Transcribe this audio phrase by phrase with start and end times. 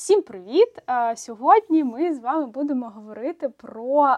[0.00, 0.82] Всім привіт!
[1.16, 4.16] Сьогодні ми з вами будемо говорити про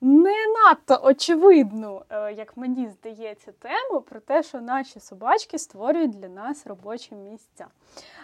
[0.00, 6.28] не надто очевидну, е, як мені здається, тему про те, що наші собачки створюють для
[6.28, 7.66] нас робочі місця.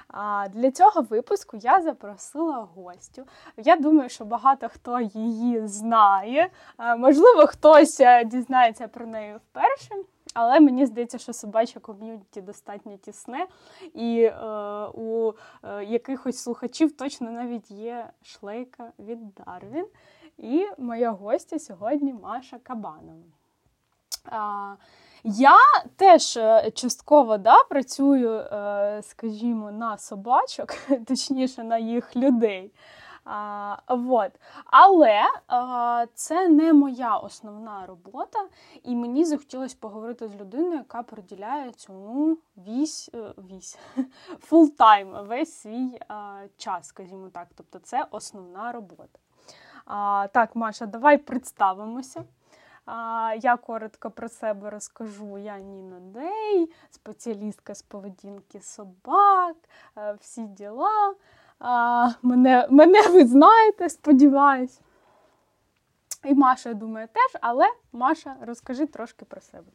[0.09, 3.27] А для цього випуску я запросила гостю.
[3.57, 6.51] Я думаю, що багато хто її знає.
[6.98, 9.95] Можливо, хтось е, дізнається про неї вперше.
[10.35, 13.46] Але мені здається, що собаче ком'юніті достатньо тісне,
[13.95, 14.32] і е,
[14.95, 15.32] у
[15.63, 19.86] е, якихось слухачів точно навіть є шлейка від Darvin.
[20.39, 23.23] І моя гостя сьогодні Маша Кабанова.
[24.25, 24.75] А,
[25.25, 25.57] Я
[25.96, 30.75] теж е, частково да, працюю, е, скажімо, на собачок,
[31.07, 32.70] точніше на їх людей.
[33.25, 34.31] А, вот.
[34.65, 38.39] Але а, це не моя основна робота,
[38.83, 43.79] і мені захотілося поговорити з людиною, яка приділяє цьому вісь, е, вісь
[44.41, 47.49] full-time, весь свій а, час, скажімо так.
[47.55, 49.19] Тобто це основна робота.
[49.87, 52.25] А, Так, Маша, давай представимося.
[53.41, 55.39] Я коротко про себе розкажу.
[55.39, 59.57] Я Ніна Дей, спеціалістка з поведінки собак,
[59.99, 61.15] е, всі діла.
[61.61, 64.80] А, Мене мене ви знаєте, сподіваюсь.
[66.25, 69.72] І Маша, я думаю, теж, але Маша, розкажи трошки про себе.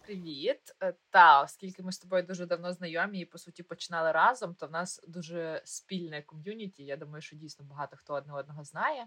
[0.00, 0.76] Привіт.
[0.82, 4.66] Е, та, оскільки ми з тобою дуже давно знайомі і по суті починали разом, то
[4.66, 6.84] в нас дуже спільне ком'юніті.
[6.84, 9.06] Я думаю, що дійсно багато хто одне одного знає.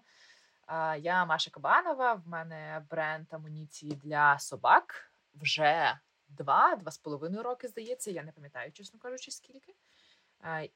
[1.00, 8.12] Я Маша Кабанова, в мене бренд амуніції для собак вже два-два з половиною роки, здається.
[8.12, 9.74] Я не пам'ятаю, чесно кажучи, скільки.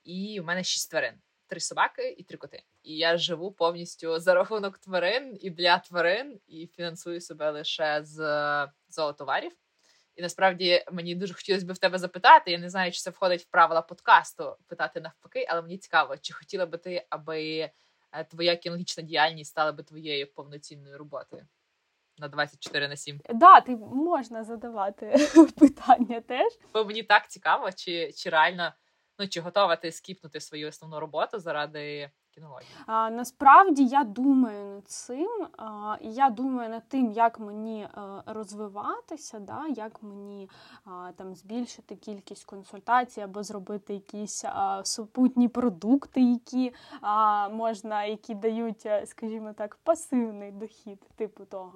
[0.03, 1.13] І в мене шість тварин
[1.53, 2.63] три собаки і три коти.
[2.83, 8.17] І я живу повністю за рахунок тварин і для тварин, і фінансую себе лише з
[8.89, 9.51] зоотоварів.
[10.15, 12.51] І насправді мені дуже хотілося б в тебе запитати.
[12.51, 16.33] Я не знаю, чи це входить в правила подкасту питати навпаки, але мені цікаво, чи
[16.33, 17.69] хотіла би ти, аби
[18.11, 21.47] е, твоя кінологічна діяльність стала би твоєю повноцінною роботою
[22.17, 23.21] на 24 на 7?
[23.29, 25.15] Да, ти можна задавати
[25.59, 26.53] питання теж.
[26.73, 28.73] Бо мені так цікаво, чи, чи реально
[29.19, 32.69] Ну чи готова ти скіпнути свою основну роботу заради кінології?
[32.85, 35.47] А, Насправді я думаю над цим.
[35.57, 37.89] А, Я думаю над тим, як мені е,
[38.25, 40.49] розвиватися, да, як мені
[40.85, 48.35] а, там збільшити кількість консультацій або зробити якісь а, супутні продукти, які а, можна, які
[48.35, 51.73] дають, е, скажімо так, пасивний дохід, типу того.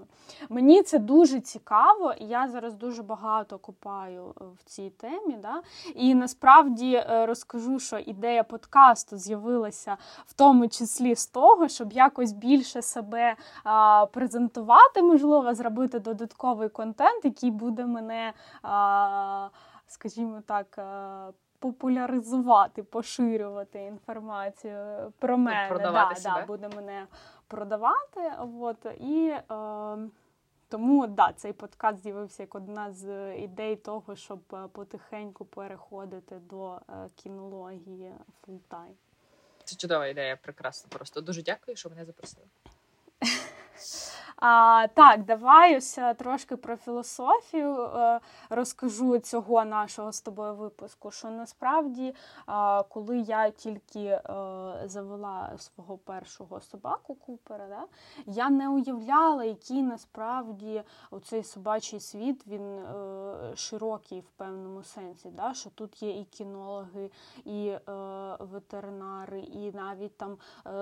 [0.50, 5.38] Мені це дуже цікаво, і я зараз дуже багато копаю е, в цій темі.
[5.42, 5.62] Да?
[5.96, 12.32] І насправді розкажу, що ідея подкасту з'явилася в тому тому числі з того, щоб якось
[12.32, 19.50] більше себе а, презентувати, можливо, зробити додатковий контент, який буде мене, а,
[19.88, 25.68] скажімо так, а, популяризувати, поширювати інформацію про мене.
[25.70, 26.40] Продавати да, себе.
[26.40, 27.08] Да, буде мене
[27.48, 28.34] продавати.
[28.60, 29.34] От, і...
[29.50, 29.98] А,
[30.70, 34.40] тому да, цей подкаст з'явився як одна з ідей того, щоб
[34.72, 38.96] потихеньку переходити до е, кінології full-time.
[39.68, 40.90] Це чудова ідея, прекрасно.
[40.90, 42.46] Просто дуже дякую, що мене запросили.
[44.40, 51.12] А, Так, давай ось е, трошки про філософію е, розкажу цього нашого з тобою випуску.
[51.12, 52.14] Що насправді,
[52.90, 54.22] коли я тільки е,
[54.86, 57.84] завела свого першого собаку Купера, да,
[58.26, 60.84] я не уявляла, який насправді
[61.24, 62.82] цей собачий світ він
[63.56, 65.30] широкий в певному сенсі.
[65.30, 67.12] Да, Що тут є і кінологи,
[67.46, 67.74] і
[68.40, 70.38] ветеринари, і навіть там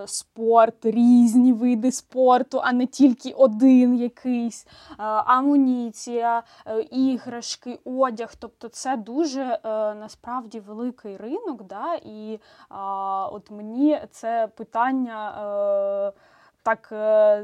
[0.06, 8.34] спорт, різні види спорту, а не тільки один якийсь, е, амуніція, е, іграшки, одяг.
[8.40, 9.60] Тобто це дуже е,
[9.94, 11.64] насправді великий ринок.
[11.64, 11.96] Да?
[12.06, 12.40] І
[13.32, 16.12] от мені це питання
[16.64, 16.94] так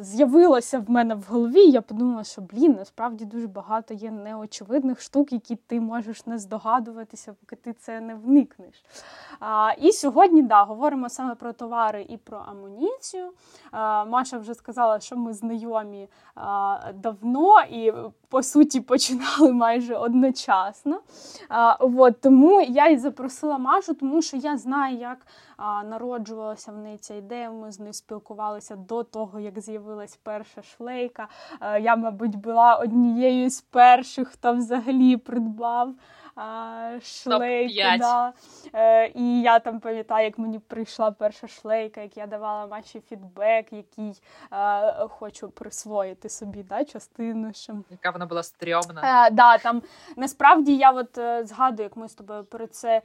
[0.04, 1.62] з'явилося в мене в голові.
[1.62, 7.34] Я подумала, що блін, насправді дуже багато є неочевидних штук, які ти можеш не здогадуватися,
[7.34, 8.84] поки ти це не вникнеш.
[9.42, 13.32] А, І сьогодні да, говоримо саме про товари і про амуніцію.
[13.72, 17.94] А, Маша вже сказала, що ми знайомі а, давно і
[18.30, 21.00] по суті починали майже одночасно.
[21.50, 25.18] А, от, Тому я і запросила Машу, тому що я знаю, як
[25.58, 27.52] а, народжувалася в неї ця ідея.
[27.52, 31.28] Ми з нею спілкувалися до того, як з'явилась перша шлейка.
[31.60, 35.94] А, я, мабуть, була однією з перших, хто взагалі придбав
[37.02, 37.74] шлейку.
[38.00, 38.34] Да.
[38.74, 43.74] Е, І я там пам'ятаю, як мені прийшла перша шлейка, як я давала Маші фідбек,
[43.74, 44.22] який
[44.54, 47.52] е, хочу присвоїти собі да, частину.
[47.90, 49.28] Яка вона була стрьомна.
[49.28, 49.82] Е, да, там,
[50.16, 53.02] Насправді я от згадую, як ми з тобою про це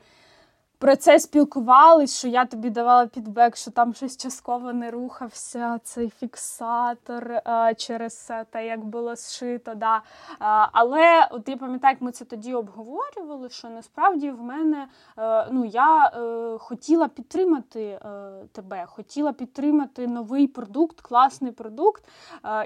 [0.79, 6.11] про це спілкувались, що я тобі давала підбек, що там щось частково не рухався, цей
[6.11, 9.75] фіксатор а, через те, як було зшито.
[9.75, 10.03] Да.
[10.39, 15.47] А, але от я пам'ятаю, як ми це тоді обговорювали, що насправді в мене а,
[15.53, 17.99] ну, я е, хотіла підтримати е,
[18.53, 22.05] тебе, хотіла підтримати новий продукт, класний продукт.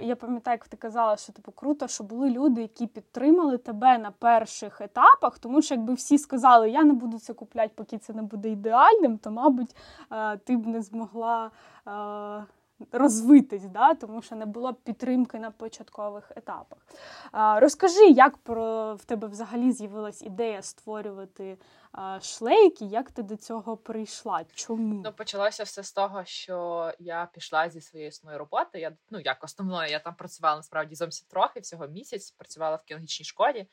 [0.02, 4.10] Я пам'ятаю, як ти казала, що типу круто, що були люди, які підтримали тебе на
[4.10, 8.22] перших етапах, тому що якби всі сказали, я не буду це купляти, поки це не
[8.22, 9.76] буде ідеальним, то, мабуть,
[10.12, 11.50] е, ти б не змогла
[11.86, 12.44] е,
[12.92, 13.94] розвитись, да?
[13.94, 16.78] тому що не було підтримки на початкових етапах.
[17.34, 21.58] Е, розкажи, як про в тебе взагалі з'явилась ідея створювати
[22.20, 24.44] шлейки, як ти до цього прийшла?
[24.54, 25.02] Чому?
[25.04, 28.80] Ну, почалося все з того, що я пішла зі своєї основної роботи.
[28.80, 33.26] Я ну як основною, я там працювала насправді зовсім трохи, всього місяць, працювала в кінологічній
[33.26, 33.66] школі.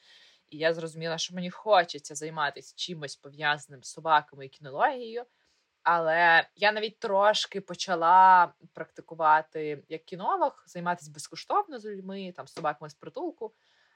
[0.49, 5.23] І я зрозуміла, що мені хочеться займатися чимось пов'язаним з собаками і кінологією.
[5.83, 12.89] Але я навіть трошки почала практикувати як кінолог, займатися безкоштовно з людьми, там з собаками
[12.89, 13.53] з притулку.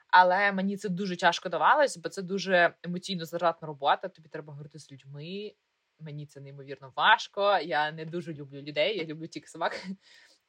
[0.08, 4.08] Але мені це дуже тяжко давалось, бо це дуже емоційно заратна робота.
[4.08, 5.52] Тобі треба говорити з людьми.
[6.00, 7.58] Мені це неймовірно важко.
[7.58, 9.86] Я не дуже люблю людей, я люблю тільки собак.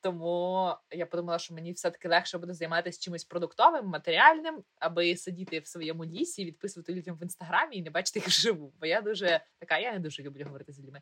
[0.03, 5.67] Тому я подумала, що мені все-таки легше буде займатися чимось продуктовим, матеріальним, аби сидіти в
[5.67, 8.73] своєму лісі, відписувати людям в інстаграмі і не бачити їх живу.
[8.79, 11.01] Бо я дуже така, я не дуже люблю говорити з людьми.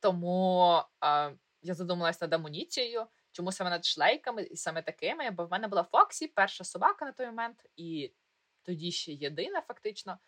[0.00, 5.30] Тому е, я задумалася над амуніцією, чому саме над шлейками і саме такими.
[5.30, 8.12] Бо в мене була Фоксі, перша собака на той момент, і
[8.62, 10.18] тоді ще єдина, фактично.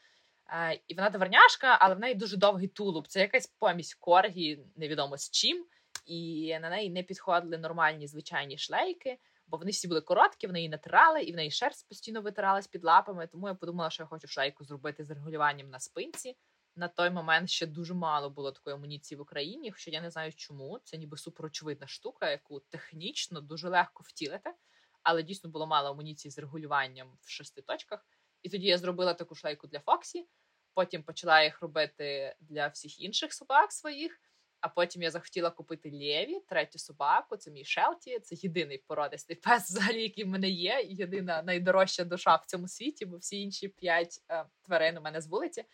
[0.51, 3.09] Е, і вона дворняшка, але в неї дуже довгий тулуб.
[3.09, 5.67] Це якась помість коргі, невідомо з чим
[6.09, 10.69] і на неї не підходили нормальні звичайні шлейки, бо вони всі були короткі, вони її
[10.69, 13.27] натирали, і в неї шерсть постійно витиралась під лапами.
[13.27, 16.37] Тому я подумала, що я хочу шлейку зробити з регулюванням на спинці.
[16.77, 20.33] На той момент ще дуже мало було такої амуніції в Україні, хоча я не знаю
[20.33, 20.81] чому.
[20.85, 24.55] Це ніби суперочевидна штука, яку технічно дуже легко втілити,
[25.03, 28.07] але дійсно було мало амуніції з регулюванням в шести точках.
[28.43, 30.29] І тоді я зробила таку шлейку для Фоксі.
[30.75, 34.21] Потім почала їх робити для всіх інших собак своїх.
[34.61, 37.37] А потім я захотіла купити Лєві, третю собаку.
[37.37, 38.19] Це мій Шелті.
[38.19, 40.81] Це єдиний породистий пес, взагалі, який в мене є.
[40.89, 45.27] Єдина найдорожча душа в цьому світі, бо всі інші п'ять е, тварин у мене з
[45.27, 45.65] вулиці.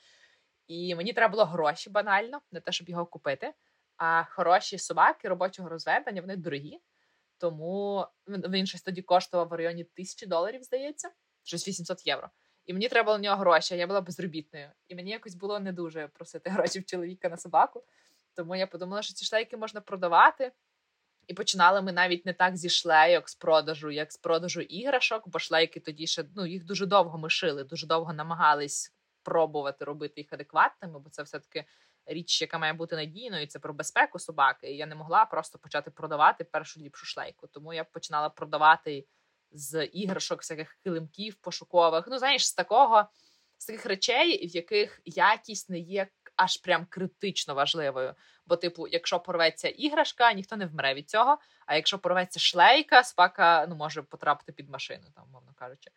[0.66, 3.52] І мені треба було гроші банально, не те, щоб його купити.
[3.96, 6.80] А хороші собаки робочого розведення вони дорогі.
[7.38, 11.10] Тому він щось тоді коштував в районі тисячі доларів, здається,
[11.42, 12.30] щось 800 євро.
[12.66, 14.70] І мені треба було на нього гроші, а я була безробітною.
[14.88, 17.84] І мені якось було не дуже просити гроші в чоловіка на собаку.
[18.36, 20.52] Тому я подумала, що ці шлейки можна продавати.
[21.26, 25.38] І починали ми навіть не так зі шлейок з продажу, як з продажу іграшок, бо
[25.38, 30.32] шлейки тоді ще ну їх дуже довго ми шили, дуже довго намагались пробувати робити їх
[30.32, 31.64] адекватними, бо це все-таки
[32.06, 33.46] річ, яка має бути надійною.
[33.46, 34.72] Це про безпеку собаки.
[34.72, 37.46] І я не могла просто почати продавати першу ліпшу шлейку.
[37.46, 39.06] Тому я починала продавати
[39.50, 42.04] з іграшок, всяких килимків пошукових.
[42.08, 43.04] Ну, знаєш, з такого,
[43.58, 48.14] з таких речей, в яких якість не є аж прям критично важливою.
[48.46, 51.38] Бо, типу, якщо порветься іграшка, ніхто не вмре від цього.
[51.66, 55.90] А якщо порветься шлейка, спака ну, може потрапити під машину, там, мовно кажучи.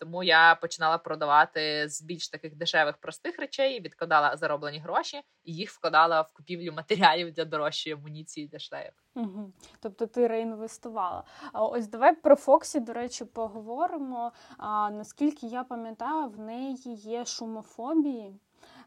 [0.00, 5.70] Тому я починала продавати з більш таких дешевих простих речей, відкладала зароблені гроші і їх
[5.70, 8.92] вкладала в купівлю матеріалів для дорожчої амуніції для шлеїв.
[9.14, 9.52] Угу.
[9.80, 11.24] Тобто ти реінвестувала.
[11.52, 14.32] А ось давай про Фоксі, до речі, поговоримо.
[14.58, 18.40] А, Наскільки я пам'ятаю, в неї є шумофобії.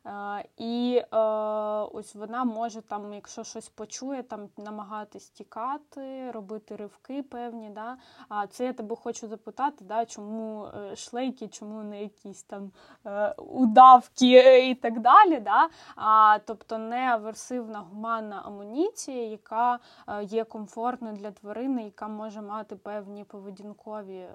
[0.06, 1.18] Е, і е,
[1.94, 7.70] ось вона може там, якщо щось почує, там намагатись тікати, робити ривки певні.
[7.70, 7.98] Да?
[8.30, 12.72] А це я тебе хочу запитати, да, чому е, шлейки, чому не якісь там
[13.38, 15.40] удавки і так далі.
[15.40, 15.70] Да?
[15.96, 19.80] А, Тобто не аверсивна гуманна амуніція, яка
[20.22, 24.28] є комфортною для тварини, яка може мати певні поведінкові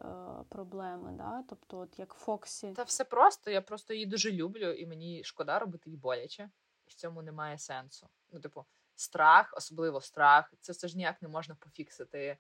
[0.49, 1.15] проблеми.
[1.17, 1.43] Да?
[1.49, 2.73] Тобто, от як Фоксі.
[2.77, 6.51] Та все просто, я просто її дуже люблю, і мені шкода робити їй боляче,
[6.87, 8.09] і в цьому немає сенсу.
[8.31, 12.39] Ну, типу, страх, особливо страх, це все ж ніяк не можна пофіксити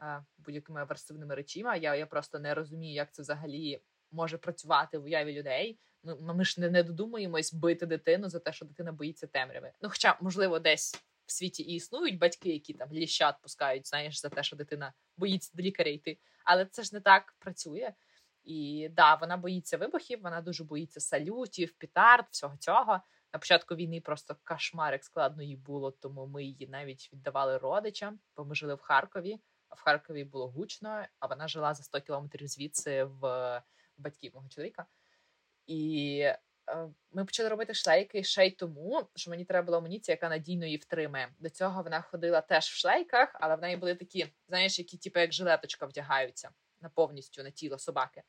[0.00, 1.76] е, будь-якими аверсивними речима.
[1.76, 5.78] Я я просто не розумію, як це взагалі може працювати в уяві людей.
[6.02, 9.72] Ми ми ж не, не додумуємось бити дитину за те, що дитина боїться темряви.
[9.80, 14.28] Ну, хоча, можливо, десь в світі і існують батьки, які там ліщат пускають, знаєш, за
[14.28, 16.18] те, що дитина боїться до лікаря йти.
[16.44, 17.92] Але це ж не так працює.
[18.44, 23.00] І да, вона боїться вибухів, вона дуже боїться салютів, пітард, всього цього.
[23.32, 28.18] На початку війни просто кошмар, як складно їй було, тому ми її навіть віддавали родичам,
[28.36, 29.40] бо ми жили в Харкові.
[29.68, 33.62] А в Харкові було гучно, а вона жила за 100 кілометрів звідси в
[33.96, 34.86] батьків мого чоловіка.
[35.66, 36.38] І е,
[37.12, 40.76] ми почали робити шлейки ще й тому, що мені треба була амуніція, яка надійно її
[40.76, 41.34] втримає.
[41.38, 45.20] До цього вона ходила теж в шлейках, але в неї були такі, знаєш, які типу
[45.20, 48.22] як жилеточка вдягаються на повністю на тіло собаки.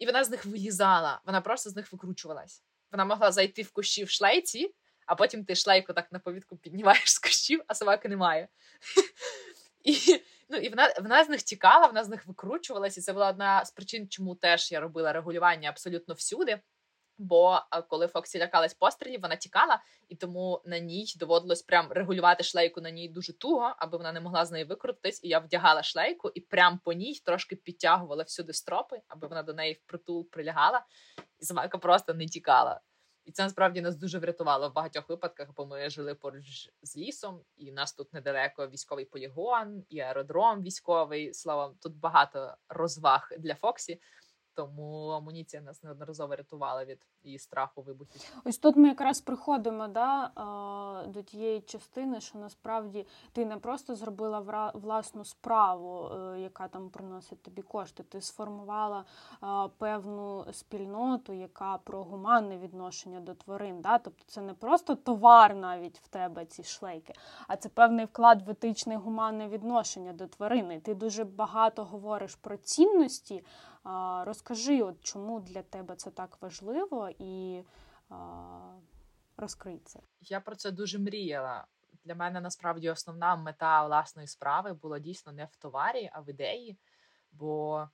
[0.00, 2.62] І вона з них вилізала, вона просто з них викручувалась.
[2.92, 4.74] Вона могла зайти в кущі в шлейці,
[5.06, 8.48] а потім ти шлейку так на повідку піднімаєш з кущів, а собаки немає.
[9.84, 13.30] І ну, і вона вона з них тікала, вона з них викручувалась, і це була
[13.30, 16.60] одна з причин, чому теж я робила регулювання абсолютно всюди.
[17.22, 22.80] Бо коли Фоксі лякалась пострілів, вона тікала, і тому на ній доводилось прям регулювати шлейку
[22.80, 25.24] на ній дуже туго, аби вона не могла з неї викрутитись.
[25.24, 29.54] І я вдягала шлейку і прям по ній трошки підтягувала всюди стропи, аби вона до
[29.54, 30.84] неї впритул прилягала,
[31.40, 32.80] і собака просто не тікала.
[33.24, 37.40] І це насправді нас дуже врятувало в багатьох випадках, бо ми жили поруч з лісом,
[37.56, 41.34] і в нас тут недалеко військовий полігон, і аеродром військовий.
[41.34, 44.00] Словом, тут багато розваг для Фоксі.
[44.54, 48.40] Тому амуніція нас неодноразово рятувала від її страху вибухів.
[48.44, 50.30] Ось тут ми якраз приходимо да,
[51.06, 57.42] до тієї частини, що насправді ти не просто зробила власну справу, е, яка там приносить
[57.42, 58.02] тобі кошти.
[58.02, 59.04] Ти сформувала
[59.78, 63.80] певну спільноту, яка про гуманне відношення до тварин.
[63.80, 63.98] Да?
[63.98, 67.14] Тобто це не просто товар навіть в тебе, ці шлейки,
[67.48, 70.80] а це певний вклад в етичне гуманне відношення до тварини.
[70.80, 73.44] Ти дуже багато говориш про цінності.
[74.24, 77.64] Розкажи, от чому для тебе це так важливо, і
[79.36, 80.00] розкрий це.
[80.20, 81.66] Я про це дуже мріяла.
[82.04, 86.78] Для мене насправді основна мета власної справи була дійсно не в товарі, а в ідеї.
[87.32, 87.88] Бо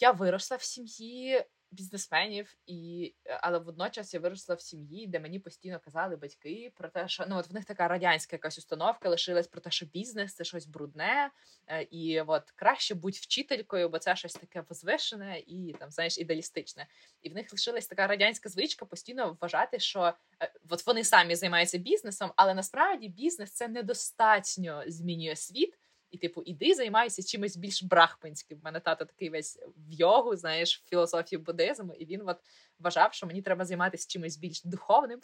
[0.00, 5.38] я виросла в сім'ї бізнесменів, і е, але водночас я виросла в сім'ї, де мені
[5.38, 9.46] постійно казали батьки про те, що ну от в них така радянська якась установка лишилась
[9.46, 11.30] про те, що бізнес це щось брудне,
[11.66, 16.86] е, і от краще будь вчителькою, бо це щось таке возвишене і там знаєш ідеалістичне.
[17.22, 21.78] І в них лишилась така радянська звичка постійно вважати, що е, от вони самі займаються
[21.78, 25.78] бізнесом, але насправді бізнес це недостатньо змінює світ.
[26.16, 28.58] І, типу, іди займайся чимось більш брахманським.
[28.58, 32.38] У мене тато такий весь в йогу, знаєш, в філософію буддизму, і він от
[32.78, 35.20] вважав, що мені треба займатися чимось більш духовним.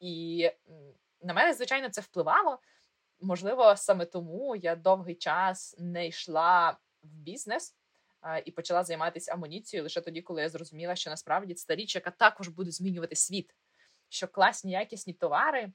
[0.00, 0.50] І
[1.22, 2.58] на мене, звичайно, це впливало.
[3.20, 6.70] Можливо, саме тому я довгий час не йшла
[7.02, 7.74] в бізнес
[8.44, 12.48] і почала займатися амуніцією лише тоді, коли я зрозуміла, що насправді це річ, яка також
[12.48, 13.54] буде змінювати світ,
[14.08, 15.72] що класні якісні товари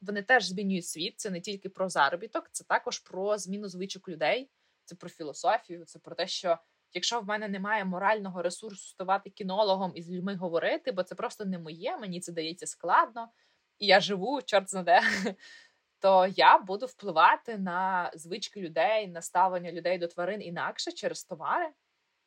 [0.00, 1.20] вони теж змінюють світ.
[1.20, 4.50] Це не тільки про заробіток, це також про зміну звичок людей,
[4.84, 6.58] це про філософію, це про те, що
[6.92, 11.44] якщо в мене немає морального ресурсу ставати кінологом і з людьми говорити, бо це просто
[11.44, 13.28] не моє, мені це дається складно,
[13.78, 15.00] і я живу, чорт знаде,
[15.98, 21.70] то я буду впливати на звички людей, на ставлення людей до тварин інакше через товари.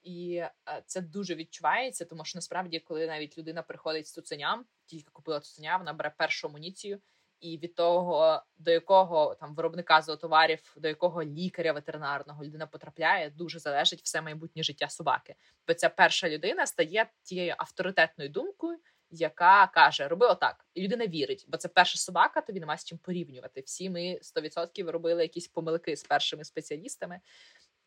[0.01, 5.09] І е, це дуже відчувається, тому що насправді, коли навіть людина приходить з цуценям, тільки
[5.11, 6.99] купила цуценя, вона бере першу амуніцію
[7.43, 13.59] і від того, до якого там виробника зоотоварів, до якого лікаря ветеринарного людина потрапляє, дуже
[13.59, 15.35] залежить все майбутнє життя собаки.
[15.67, 18.77] Бо ця перша людина стає тією авторитетною думкою,
[19.09, 22.97] яка каже: Роби отак, і людина вірить, бо це перша собака, тобі нема з чим
[22.97, 23.61] порівнювати.
[23.61, 27.19] Всі ми 100% робили якісь помилки з першими спеціалістами,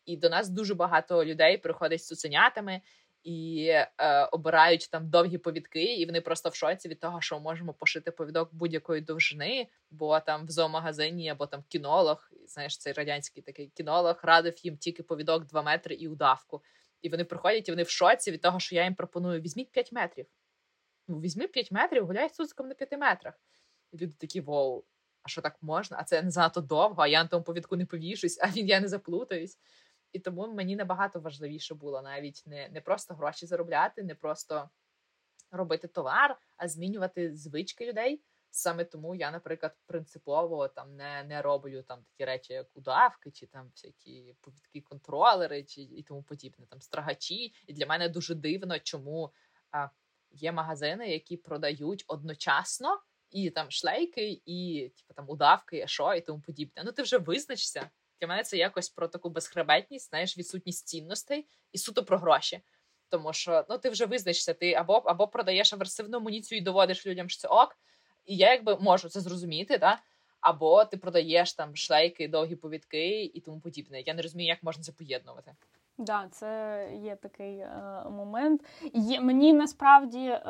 [0.05, 2.81] і до нас дуже багато людей приходить з цуценятами
[3.23, 7.73] і е, обирають там довгі повідки, і вони просто в шоці від того, що можемо
[7.73, 13.67] пошити повідок будь-якої довжини, бо там в зоомагазині або там кінолог, знаєш, цей радянський такий
[13.67, 16.63] кінолог радив їм тільки повідок 2 метри і удавку.
[17.01, 19.91] І вони приходять, і вони в шоці від того, що я їм пропоную: візьміть 5
[19.91, 20.25] метрів.
[21.07, 23.33] Ну, візьми 5 метрів, гуляй з цуциком на 5 метрах.
[23.91, 24.83] І люди такі воу.
[25.23, 25.97] А що так можна?
[25.99, 28.79] А це не занадто довго, а я на тому повідку не повішусь, а він я
[28.79, 29.57] не заплутаюсь.
[30.17, 34.69] І тому мені набагато важливіше було навіть не не просто гроші заробляти, не просто
[35.51, 38.21] робити товар, а змінювати звички людей.
[38.51, 43.47] Саме тому я, наприклад, принципово там не не роблю там такі речі, як удавки, чи
[43.47, 47.53] там всякі повідки контролери, чи і тому подібне, там страгачі.
[47.67, 49.33] І для мене дуже дивно, чому
[49.71, 49.89] а,
[50.31, 56.41] є магазини, які продають одночасно і там шлейки, і типу, там удавки, що і тому
[56.41, 56.83] подібне.
[56.85, 57.89] Ну ти вже визначся.
[58.21, 62.61] Для мене це якось про таку безхребетність, знаєш, відсутність цінностей і суто про гроші.
[63.09, 67.29] Тому що ну ти вже визначишся, ти або або продаєш аверсивну амуніцію і доводиш людям,
[67.29, 67.77] що це ок,
[68.25, 70.01] і я якби можу це зрозуміти, да?
[70.39, 74.01] або ти продаєш там шлейки, довгі повідки і тому подібне.
[74.01, 75.55] Я не розумію, як можна це поєднувати.
[75.99, 77.69] Да, це є такий е,
[78.11, 78.61] момент.
[78.93, 80.41] Є, Мені насправді, е,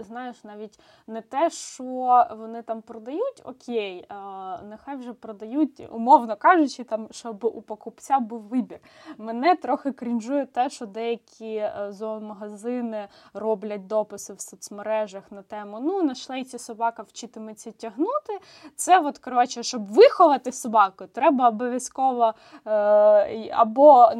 [0.00, 4.14] знаєш, навіть не те, що вони там продають, окей, е,
[4.62, 8.78] нехай вже продають, умовно кажучи, там, щоб у покупця був вибір.
[9.18, 16.02] Мене трохи крінжує те, що деякі е, зоомагазини роблять дописи в соцмережах на тему ну,
[16.02, 18.38] на шлейці собака вчитиметься тягнути.
[18.76, 22.34] Це, от, коротше, щоб виховати собаку, треба обов'язково
[22.66, 24.14] е, або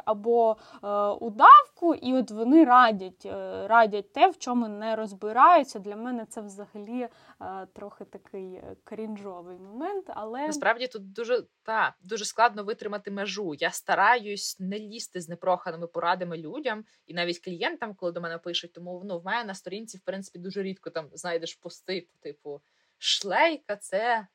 [0.00, 0.88] нашийник або е,
[1.24, 5.78] удавку, і от вони радять е, радять те, в чому не розбираються.
[5.78, 7.08] Для мене це взагалі
[7.40, 10.04] е, трохи такий крінжовий момент.
[10.08, 10.46] але...
[10.46, 13.54] Насправді тут дуже та, дуже складно витримати межу.
[13.54, 18.72] Я стараюсь не лізти з непроханими порадами людям і навіть клієнтам, коли до мене пишуть.
[18.72, 22.60] Тому ну, в мене на сторінці, в принципі, дуже рідко там знайдеш пости, типу
[22.98, 24.26] шлейка це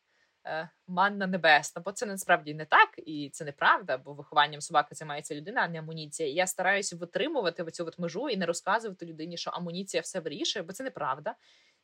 [0.87, 5.61] манна небесна, бо це насправді не так, і це неправда, бо вихованням собаки займається людина,
[5.61, 6.29] а не амуніція.
[6.29, 10.63] І я стараюся витримувати цю от межу і не розказувати людині, що амуніція все вирішує,
[10.63, 11.35] бо це неправда.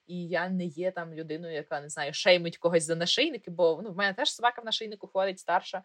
[0.08, 3.92] І я не є там людиною, яка не знаю, шеймить когось за нашийники, бо ну,
[3.92, 5.84] в мене теж собака в нашийнику ходить старша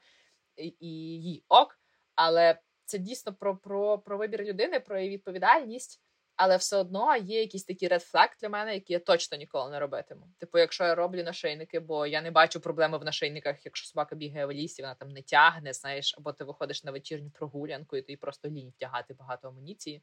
[0.56, 0.88] і, і
[1.22, 1.78] їй ок.
[2.14, 6.00] Але це дійсно про, про, про вибір людини, про її відповідальність
[6.36, 10.28] але все одно є якісь такі flag для мене, які я точно ніколи не робитиму.
[10.38, 14.46] Типу, якщо я роблю нашийники, бо я не бачу проблеми в нашийниках, якщо собака бігає
[14.46, 18.16] в лісі, вона там не тягне, знаєш, або ти виходиш на вечірню прогулянку, і ти
[18.16, 20.02] просто лінь втягати багато амуніції,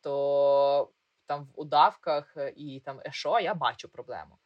[0.00, 0.90] то
[1.26, 4.38] там в удавках і там ешо я бачу проблему.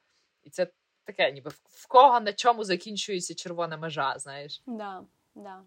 [0.42, 0.66] І це
[1.04, 4.62] таке, ніби в кого на чому закінчується червона межа, знаєш?
[4.66, 5.04] Да,
[5.34, 5.62] да.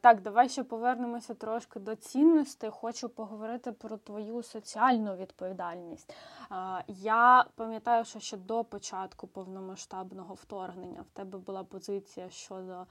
[0.00, 2.70] Так, давай ще повернемося трошки до цінностей.
[2.70, 6.14] Хочу поговорити про твою соціальну відповідальність.
[6.88, 12.86] Я пам'ятаю, що ще до початку повномасштабного вторгнення в тебе була позиція щодо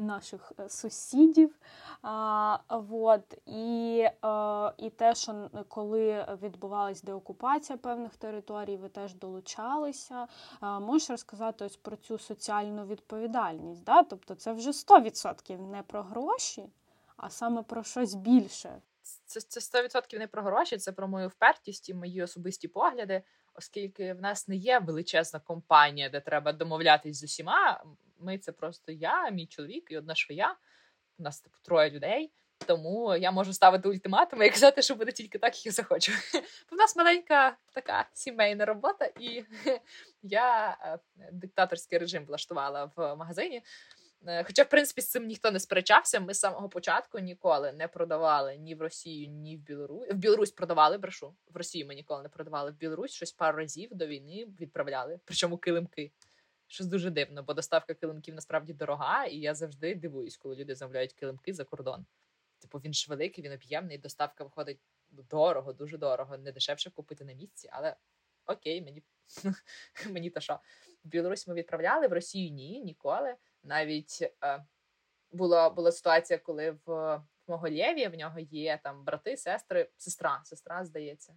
[0.00, 1.58] наших е, сусідів.
[2.02, 10.26] А, вот, І а, і те, що коли відбувалась деокупація певних територій, ви теж долучалися.
[10.62, 13.84] Можеш розказати ось про цю соціальну відповідальність?
[13.84, 14.02] Да?
[14.02, 16.70] Тобто це вже 100% не про гроші,
[17.16, 18.82] а саме про щось більше.
[19.02, 23.22] Це це 100% не про гроші, це про мою впертість і мої особисті погляди,
[23.54, 27.84] оскільки в нас не є величезна компанія, де треба домовлятись з усіма.
[28.18, 30.56] Ми це просто я, мій чоловік і одна швея.
[31.18, 32.32] У нас типу троє людей.
[32.66, 36.12] Тому я можу ставити ультиматуми і казати, що буде тільки так, як я захочу.
[36.70, 39.44] В нас маленька така сімейна робота, і
[40.22, 40.98] я е,
[41.32, 43.62] диктаторський режим влаштувала в магазині.
[44.26, 46.20] Е, хоча, в принципі, з цим ніхто не сперечався.
[46.20, 50.08] Ми з самого початку ніколи не продавали ні в Росію, ні в Білорусь.
[50.10, 51.34] В Білорусь продавали брешу.
[51.48, 52.70] В Росію ми ніколи не продавали.
[52.70, 55.20] В Білорусь щось пару разів до війни відправляли.
[55.24, 56.12] Причому килимки.
[56.66, 61.12] Щось дуже дивно, бо доставка килимків насправді дорога, і я завжди дивуюсь, коли люди замовляють
[61.12, 62.06] килимки за кордон.
[62.58, 63.98] Типу він ж великий, він об'ємний.
[63.98, 64.80] Доставка виходить
[65.10, 66.38] дорого, дуже дорого.
[66.38, 67.96] Не дешевше купити на місці, але
[68.46, 69.02] окей, мені
[70.10, 70.60] мені то що.
[71.04, 73.36] В Білорусь ми відправляли, в Росію ні, ніколи.
[73.62, 74.64] Навіть е,
[75.32, 80.40] була була ситуація, коли в, в мого Лєві в нього є там брати, сестри, сестра,
[80.44, 81.34] сестра, здається.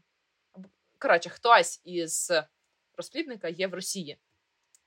[0.99, 2.31] Коротше, хтось із
[2.97, 4.17] розплідника є в Росії,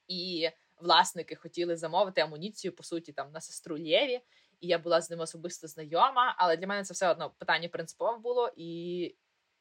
[0.08, 4.20] і власники хотіли замовити амуніцію, по суті, там на сестру Лєві,
[4.60, 6.34] і я була з ним особисто знайома.
[6.38, 8.52] Але для мене це все одно питання принципове було.
[8.56, 9.14] І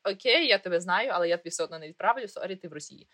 [0.04, 2.28] окей, я тебе знаю, але я тобі все одно не відправлю.
[2.28, 3.08] Sorry, ти в Росії.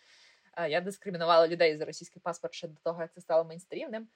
[0.57, 4.07] Е, я дискримінувала людей за російський паспорт ще до того, як це стало мейнстрімним.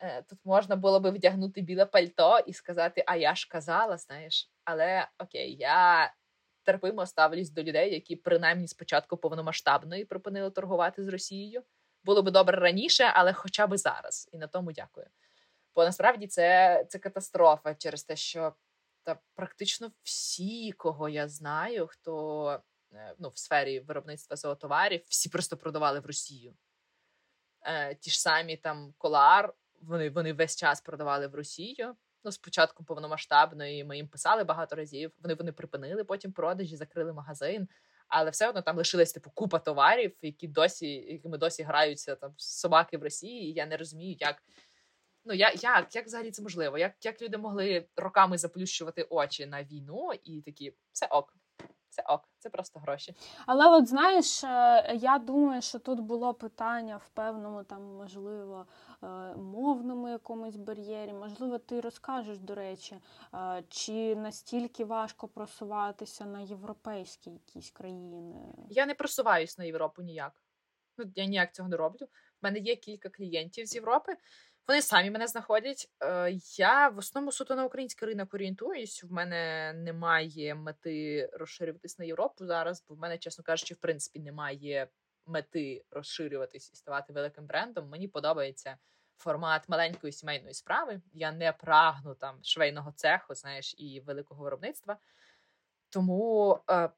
[0.00, 4.50] Е, тут можна було би вдягнути біле пальто і сказати, а я ж казала, знаєш.
[4.64, 6.12] Але окей, я
[6.62, 11.62] терпимо ставлюсь до людей, які принаймні з початку повномасштабної припинили торгувати з Росією.
[12.04, 14.28] Було би добре раніше, але хоча б зараз.
[14.32, 15.06] І на тому дякую.
[15.74, 18.54] Бо насправді це це катастрофа через те, що
[19.02, 25.56] та практично всі, кого я знаю, хто е, ну, в сфері виробництва зоотоварів, всі просто
[25.56, 26.54] продавали в Росію.
[27.62, 31.94] Е, Ті ж самі там Колар вони вони весь час продавали в Росію.
[32.24, 35.12] Ну, спочатку повномасштабної ми їм писали багато разів.
[35.22, 37.68] Вони вони припинили потім продажі, закрили магазин,
[38.08, 42.98] але все одно там лишилась типу купа товарів, які досі якими досі граються там собаки
[42.98, 43.50] в Росії.
[43.50, 44.42] І я не розумію, як.
[45.24, 46.78] Ну, я, як як взагалі це можливо?
[46.78, 51.34] Як як люди могли роками заплющувати очі на війну і такі все ок,
[51.98, 53.14] це ок, це просто гроші.
[53.46, 58.66] Але от знаєш, е, я думаю, що тут було питання в певному там, можливо,
[59.02, 59.06] е,
[59.36, 61.12] мовному якомусь бар'єрі.
[61.12, 62.96] Можливо, ти розкажеш, до речі,
[63.34, 68.34] е, чи настільки важко просуватися на європейські якісь країни?
[68.70, 70.32] Я не просуваюсь на Європу ніяк.
[70.98, 72.06] Ну, я ніяк цього не роблю.
[72.06, 72.08] У
[72.42, 74.16] мене є кілька клієнтів з Європи.
[74.68, 75.88] Вони самі мене знаходять.
[76.02, 79.04] Е, я в основному суто на український ринок орієнтуюсь.
[79.04, 84.20] В мене немає мети розширюватись на Європу зараз, бо в мене, чесно кажучи, в принципі,
[84.20, 84.88] немає
[85.26, 87.88] мети розширюватись і ставати великим брендом.
[87.88, 88.78] Мені подобається
[89.16, 91.00] формат маленької сімейної справи.
[91.12, 94.96] Я не прагну там швейного цеху, знаєш, і великого виробництва.
[95.88, 96.90] Тому е,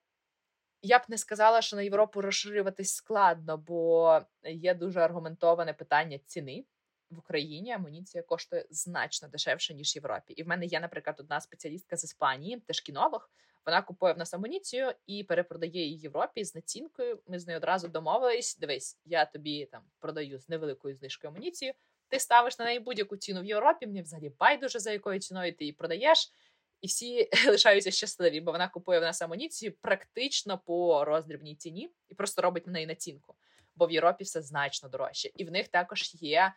[0.82, 6.64] я б не сказала, що на Європу розширюватись складно, бо є дуже аргументоване питання ціни.
[7.10, 10.32] В Україні амуніція коштує значно дешевше ніж в Європі.
[10.32, 13.30] І в мене є, наприклад, одна спеціалістка з Іспанії, теж кінолог.
[13.66, 17.22] Вона купує в нас амуніцію і перепродає її Європі з націнкою.
[17.26, 18.58] Ми з нею одразу домовились.
[18.58, 21.72] Дивись, я тобі там продаю з невеликою знижкою амуніцію.
[22.08, 23.86] Ти ставиш на неї будь-яку ціну в Європі.
[23.86, 26.32] Мені взагалі байдуже за якою ціною ти її продаєш
[26.80, 32.14] і всі лишаються щасливі, бо вона купує в нас амуніцію практично по роздрібній ціні і
[32.14, 33.34] просто робить на неї націнку.
[33.74, 35.30] Бо в Європі все значно дорожче.
[35.34, 36.52] І в них також є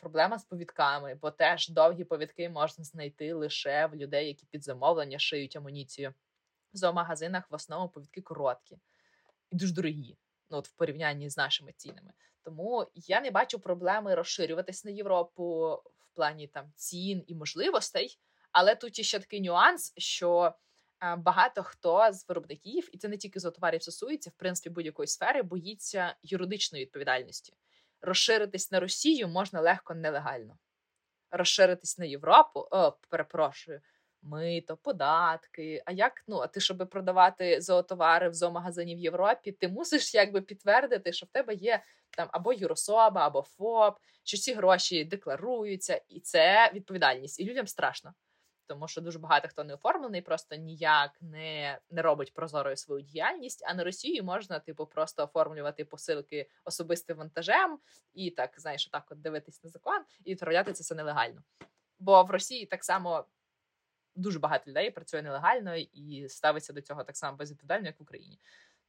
[0.00, 5.18] проблема з повідками, бо теж довгі повідки можна знайти лише в людей, які під замовлення
[5.18, 6.14] шиють амуніцію.
[6.72, 8.78] В зоомагазинах в основному повідки короткі
[9.50, 10.16] і дуже дорогі.
[10.50, 12.12] Ну, от в порівнянні з нашими цінами.
[12.42, 18.18] Тому я не бачу проблеми розширюватись на Європу в плані там цін і можливостей.
[18.52, 20.54] Але тут є ще такий нюанс, що
[21.02, 25.06] е, багато хто з виробників, і це не тільки з товарів стосується, в принципі, будь-якої
[25.06, 27.54] сфери, боїться юридичної відповідальності.
[28.00, 30.58] Розширитись на Росію можна легко нелегально.
[31.30, 33.80] Розширитись на Європу, о, перепрошую,
[34.22, 35.82] мито, податки.
[35.86, 40.40] А як ну, а ти, щоб продавати зоотовари в зоомагазині в Європі, ти мусиш якби
[40.40, 41.82] підтвердити, що в тебе є
[42.16, 47.40] там або юрособа, або ФОП, що ці гроші декларуються, і це відповідальність.
[47.40, 48.14] І людям страшно
[48.68, 53.64] тому що дуже багато хто не оформлений, просто ніяк не не робить прозорою свою діяльність.
[53.66, 57.78] А на Росії можна, типу, просто оформлювати посилки особистим вантажем
[58.14, 61.42] і так, знаєш, отак от дивитись на закон і відправляти це все нелегально.
[61.98, 63.26] Бо в Росії так само
[64.14, 68.38] дуже багато людей працює нелегально і ставиться до цього так само безвідповідально, як в Україні.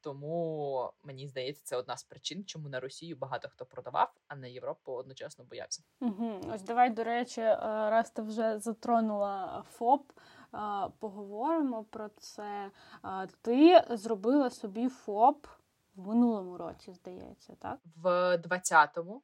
[0.01, 4.47] Тому мені здається, це одна з причин, чому на Росію багато хто продавав, а на
[4.47, 5.83] Європу одночасно боявся.
[6.01, 6.41] Угу.
[6.53, 7.57] Ось давай, до речі, е,
[7.89, 10.11] раз ти вже затронула ФОП.
[10.53, 10.57] Е,
[10.99, 12.71] поговоримо про це.
[13.05, 15.47] Е, ти зробила собі ФОП
[15.95, 17.79] в минулому році, здається, так?
[17.95, 19.21] В 20-му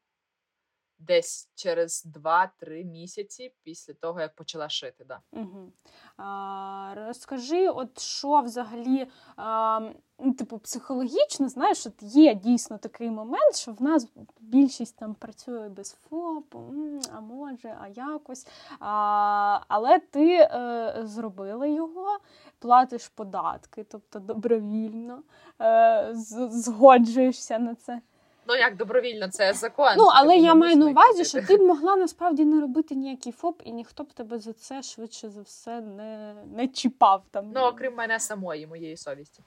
[0.99, 5.05] десь через 2-3 місяці після того, як почала шити.
[5.05, 5.19] Да.
[5.31, 5.71] Угу.
[6.17, 9.79] А, Розкажи, от що взагалі, а,
[10.19, 14.07] ну, типу, психологічно, знаєш, от є дійсно такий момент, що в нас
[14.39, 16.73] більшість там працює без ФОПу,
[17.11, 18.47] а може, а якось.
[18.79, 22.17] А, Але ти е, зробила його.
[22.59, 25.23] Платиш податки, тобто добровільно
[25.61, 26.09] е,
[26.49, 28.01] згоджуєшся на це.
[28.47, 29.93] Ну як добровільно, це закон.
[29.97, 33.61] Ну але я маю на увазі, що ти б могла насправді не робити ніякий ФОП,
[33.65, 37.51] і ніхто б тебе за це швидше за все не не чіпав там.
[37.55, 39.43] Ну окрім мене самої, моєї совісті.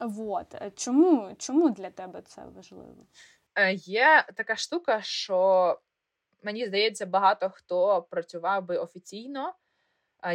[0.00, 2.94] Вот чому чому для тебе це важливо?
[3.54, 5.78] Е, Є така штука, що
[6.42, 9.54] мені здається, багато хто працював би офіційно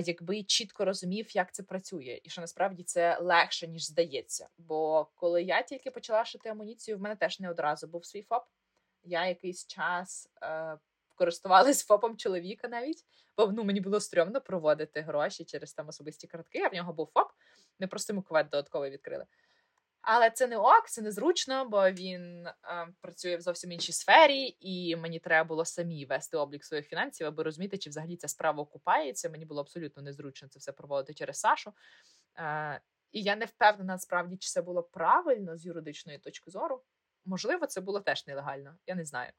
[0.04, 4.48] якби чітко розумів, як це працює, і що насправді це легше ніж здається.
[4.58, 8.44] Бо коли я тільки почала шити амуніцію, в мене теж не одразу був свій ФОП.
[9.04, 10.78] Я якийсь час е,
[11.16, 13.06] користувалась ФОПом чоловіка навіть,
[13.38, 16.62] бо ну мені було стрьомно проводити гроші через там особисті картки.
[16.66, 17.32] А в нього був ФОП.
[17.80, 19.26] Ми просто йому квет додатковий відкрили.
[20.02, 22.54] Але це не ок, це незручно, бо він е,
[23.02, 27.44] працює в зовсім іншій сфері, і мені треба було самі вести облік своїх фінансів, аби
[27.44, 29.30] розуміти, чи взагалі ця справа окупається.
[29.30, 31.74] Мені було абсолютно незручно це все проводити через Сашу.
[32.38, 32.82] Е,
[33.12, 36.84] І я не впевнена, насправді, чи це було правильно з юридичної точки зору.
[37.26, 39.32] Можливо, це було теж нелегально, я не знаю.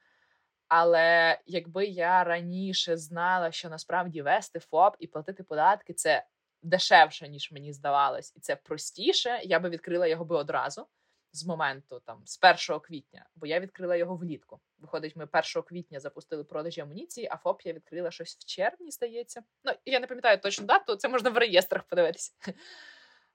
[0.68, 6.26] Але якби я раніше знала, що насправді вести ФОП і платити податки це
[6.62, 9.40] дешевше, ніж мені здавалось, і це простіше.
[9.44, 10.86] Я би відкрила його би одразу
[11.32, 14.60] з моменту там з 1 квітня, бо я відкрила його влітку.
[14.78, 19.42] Виходить, ми 1 квітня запустили продажі амуніції, а ФОП я відкрила щось в червні, здається.
[19.64, 22.32] Ну я не пам'ятаю точну дату, це можна в реєстрах подивитися.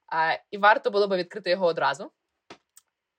[0.07, 2.11] А, І варто було би відкрити його одразу.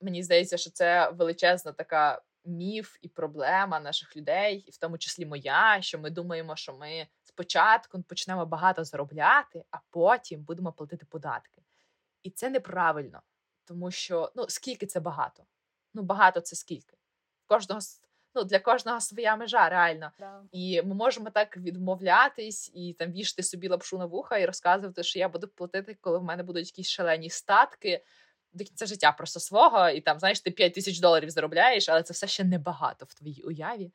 [0.01, 5.27] Мені здається, що це величезна така міф і проблема наших людей, і в тому числі
[5.27, 11.63] моя, що ми думаємо, що ми спочатку почнемо багато заробляти, а потім будемо платити податки.
[12.23, 13.23] І це неправильно,
[13.65, 15.45] тому що ну скільки це багато?
[15.95, 16.97] Ну багато це скільки?
[17.47, 17.81] Кожного
[18.35, 20.11] ну для кожного своя межа, реально.
[20.19, 20.43] Да.
[20.53, 25.19] І ми можемо так відмовлятись і там вішати собі лапшу на вуха і розказувати, що
[25.19, 28.05] я буду платити, коли в мене будуть якісь шалені статки.
[28.53, 32.13] До кінця життя просто свого, і там, знаєш, ти 5 тисяч доларів заробляєш, але це
[32.13, 33.93] все ще небагато в твоїй уяві.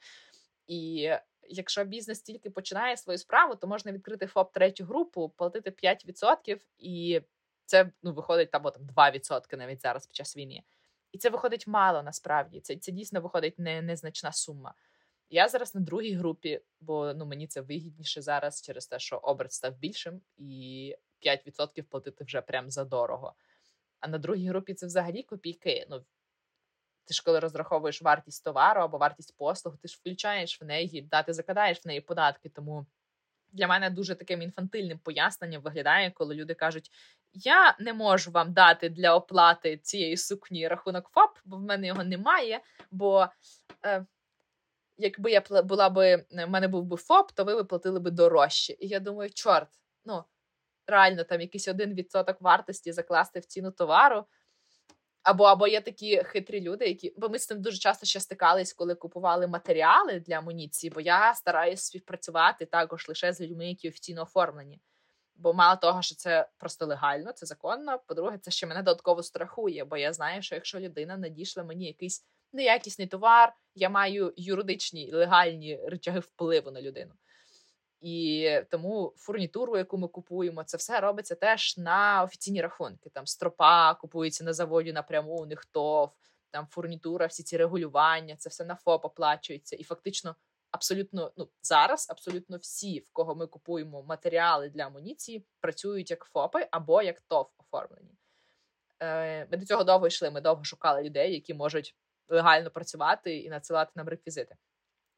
[0.67, 1.12] І
[1.49, 7.21] якщо бізнес тільки починає свою справу, то можна відкрити ФОП третю групу, платити 5%, і
[7.65, 10.63] це ну, виходить там, там 2% навіть зараз під час війни.
[11.12, 12.59] І це виходить мало насправді.
[12.59, 14.73] Це це дійсно виходить не, незначна сума.
[15.29, 19.51] Я зараз на другій групі, бо ну мені це вигідніше зараз через те, що оберт
[19.51, 23.33] став більшим, і 5% платити вже прям задорого.
[23.99, 25.88] А на другій групі це взагалі копійки.
[25.89, 26.05] Ну
[27.10, 31.24] ти ж коли розраховуєш вартість товару або вартість послуг, ти ж включаєш в неї, да,
[31.24, 32.50] ти закладаєш в неї податки.
[32.50, 32.86] Тому
[33.52, 36.91] для мене дуже таким інфантильним поясненням виглядає, коли люди кажуть:
[37.34, 42.04] я не можу вам дати для оплати цієї сукні рахунок ФАП, бо в мене його
[42.04, 42.62] немає.
[42.91, 43.28] Бо
[43.86, 44.06] е,
[44.98, 48.74] якби я була би в мене був би ФОП, то ви виплатили би дорожче.
[48.80, 49.69] І я думаю, чорт,
[50.06, 50.24] ну
[50.88, 54.26] реально там якийсь один відсоток вартості закласти в ціну товару.
[55.23, 58.73] Або або є такі хитрі люди, які бо ми з цим дуже часто ще стикались,
[58.73, 64.21] коли купували матеріали для амуніції, бо я стараюся співпрацювати також лише з людьми, які офіційно
[64.21, 64.82] оформлені.
[65.36, 67.99] Бо мало того, що це просто легально, це законно.
[68.08, 72.25] По-друге, це ще мене додатково страхує, бо я знаю, що якщо людина надійшла мені якийсь
[72.53, 77.12] неякісний товар, я маю юридичні легальні речаги впливу на людину.
[78.01, 83.09] І тому фурнітуру, яку ми купуємо, це все робиться теж на офіційні рахунки.
[83.09, 86.12] Там стропа купується на заводі напряму, у них ТОВ,
[86.51, 89.75] там фурнітура, всі ці регулювання, це все на ФОП оплачується.
[89.75, 90.35] І фактично,
[90.71, 96.67] абсолютно ну зараз абсолютно всі, в кого ми купуємо матеріали для амуніції, працюють як ФОПи
[96.71, 98.17] або як ТОВ оформлені.
[98.99, 100.31] Е, Ми до цього довго йшли.
[100.31, 101.95] Ми довго шукали людей, які можуть
[102.27, 104.55] легально працювати і надсилати нам реквізити.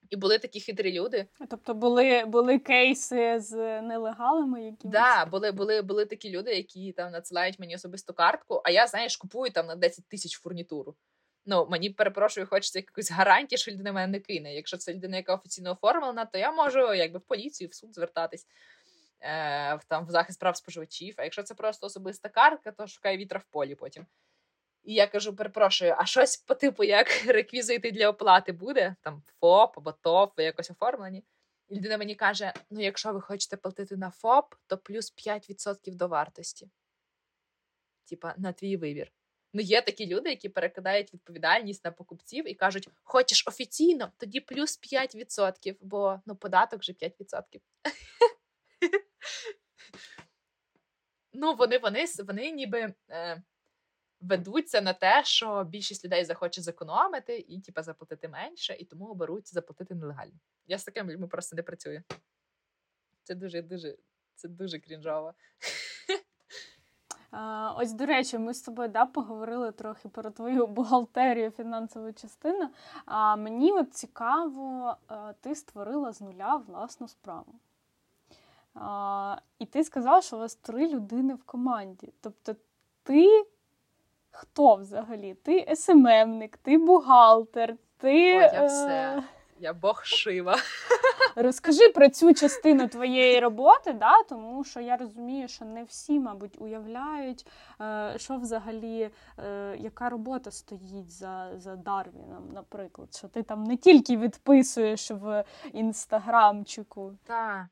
[0.09, 1.27] І були такі хитрі люди.
[1.49, 7.11] Тобто були були кейси з нелегалами, які да, були були, були такі люди, які там
[7.11, 10.95] надсилають мені особисту картку, а я, знаєш, купую там на 10 тисяч фурнітуру.
[11.45, 14.55] Ну, мені перепрошую, хочеться якусь гарантії, що людина мене не кине.
[14.55, 18.47] Якщо це людина, яка офіційно оформлена, то я можу якби в поліцію, в суд звертатись
[19.21, 21.15] е, там в захист прав споживачів.
[21.17, 24.05] А якщо це просто особиста картка, то шукай вітра в полі потім.
[24.83, 28.95] І я кажу, перепрошую, а щось по типу, як реквізити для оплати буде?
[29.01, 31.23] Там ФОП або ТОП, якось оформлені.
[31.69, 36.07] І людина мені каже: ну, якщо ви хочете платити на ФОП, то плюс 5% до
[36.07, 36.69] вартості.
[38.09, 39.11] Типа, на твій вибір.
[39.53, 44.79] Ну, є такі люди, які перекидають відповідальність на покупців і кажуть: хочеш офіційно, тоді плюс
[44.93, 47.43] 5%, бо ну, податок вже 5%.
[51.33, 53.43] Ну, вони вони, вони ніби е,
[54.21, 59.53] ведуться на те, що більшість людей захоче зекономити і типа заплатити менше, і тому оберуть
[59.53, 60.39] заплатити нелегально.
[60.67, 62.03] Я з такими людьми просто не працюю.
[63.23, 63.97] Це дуже дуже
[64.35, 65.33] це дуже крінжово.
[67.75, 72.69] Ось, до речі, ми з тобою да, поговорили трохи про твою бухгалтерію, фінансову частину.
[73.05, 74.95] А мені от цікаво,
[75.41, 77.55] ти створила з нуля власну справу.
[78.73, 82.13] А, І ти сказав, що у вас три людини в команді.
[82.21, 82.55] Тобто
[83.03, 83.45] ти
[84.31, 85.33] хто взагалі?
[85.33, 88.37] Ти SMM ник, ти бухгалтер, ти.
[88.37, 89.23] О, я все.
[89.59, 90.55] Я Бог шива.
[91.35, 96.61] Розкажи про цю частину твоєї роботи, да, тому що я розумію, що не всі, мабуть,
[96.61, 97.47] уявляють,
[97.81, 103.77] е, що взагалі, е, яка робота стоїть за за Дарвіном, наприклад, що ти там не
[103.77, 107.13] тільки відписуєш в інстаграмчику.
[107.23, 107.65] Так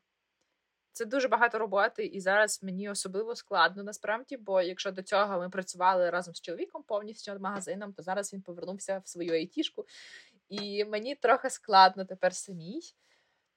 [0.92, 4.36] це дуже багато роботи, і зараз мені особливо складно насправді.
[4.36, 8.42] Бо якщо до цього ми працювали разом з чоловіком повністю над магазином, то зараз він
[8.42, 9.84] повернувся в свою айтішку.
[10.48, 12.80] І мені трохи складно тепер самій,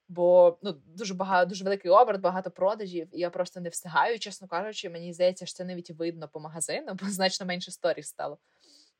[0.07, 4.47] бо ну дуже багато, дуже великий оберт, багато продажів, і я просто не встигаю, чесно
[4.47, 8.37] кажучи, мені здається, що це навіть видно по магазину, бо значно менше сторів стало.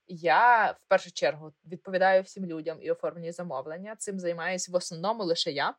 [0.07, 3.95] Я в першу чергу відповідаю всім людям і оформлюю замовлення.
[3.95, 5.75] Цим займаюся в основному лише я.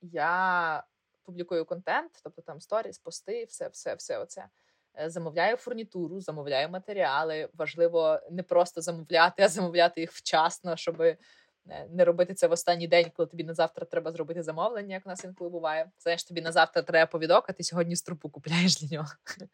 [0.00, 0.84] Я
[1.24, 4.48] публікую контент, тобто там сторіс, пости, все, все, все оце.
[5.00, 7.48] Е, замовляю фурнітуру, замовляю матеріали.
[7.54, 11.16] Важливо не просто замовляти, а замовляти їх вчасно, щоб е,
[11.90, 15.08] не робити це в останній день, коли тобі на завтра треба зробити замовлення, як у
[15.08, 15.90] нас інколи буває.
[15.98, 19.08] Знаєш, тобі на завтра треба повідок, а ти сьогодні струпу купляєш для нього.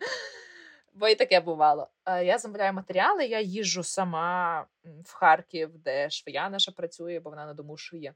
[0.94, 1.88] Бо і таке бувало.
[2.06, 4.66] Е, я замовляю матеріали, я їжджу сама
[5.04, 8.14] в Харків, де швея наша працює, бо вона на дому шиє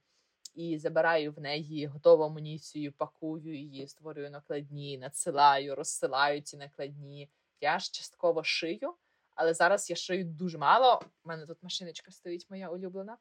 [0.54, 7.30] і забираю в неї готову амуніцію, пакую її, створюю накладні, надсилаю, розсилаю ці накладні.
[7.60, 8.94] Я ж частково шию,
[9.34, 11.02] але зараз я шию дуже мало.
[11.24, 13.16] У мене тут машиночка стоїть, моя улюблена.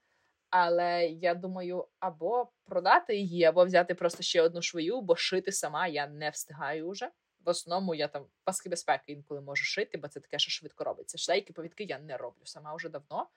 [0.49, 5.87] Але я думаю, або продати її, або взяти просто ще одну швою, бо шити сама
[5.87, 7.11] я не встигаю вже.
[7.45, 11.17] В основному я там паски безпеки інколи можу шити, бо це таке, що швидко робиться.
[11.17, 13.27] Шлейки, повідки я не роблю сама вже давно.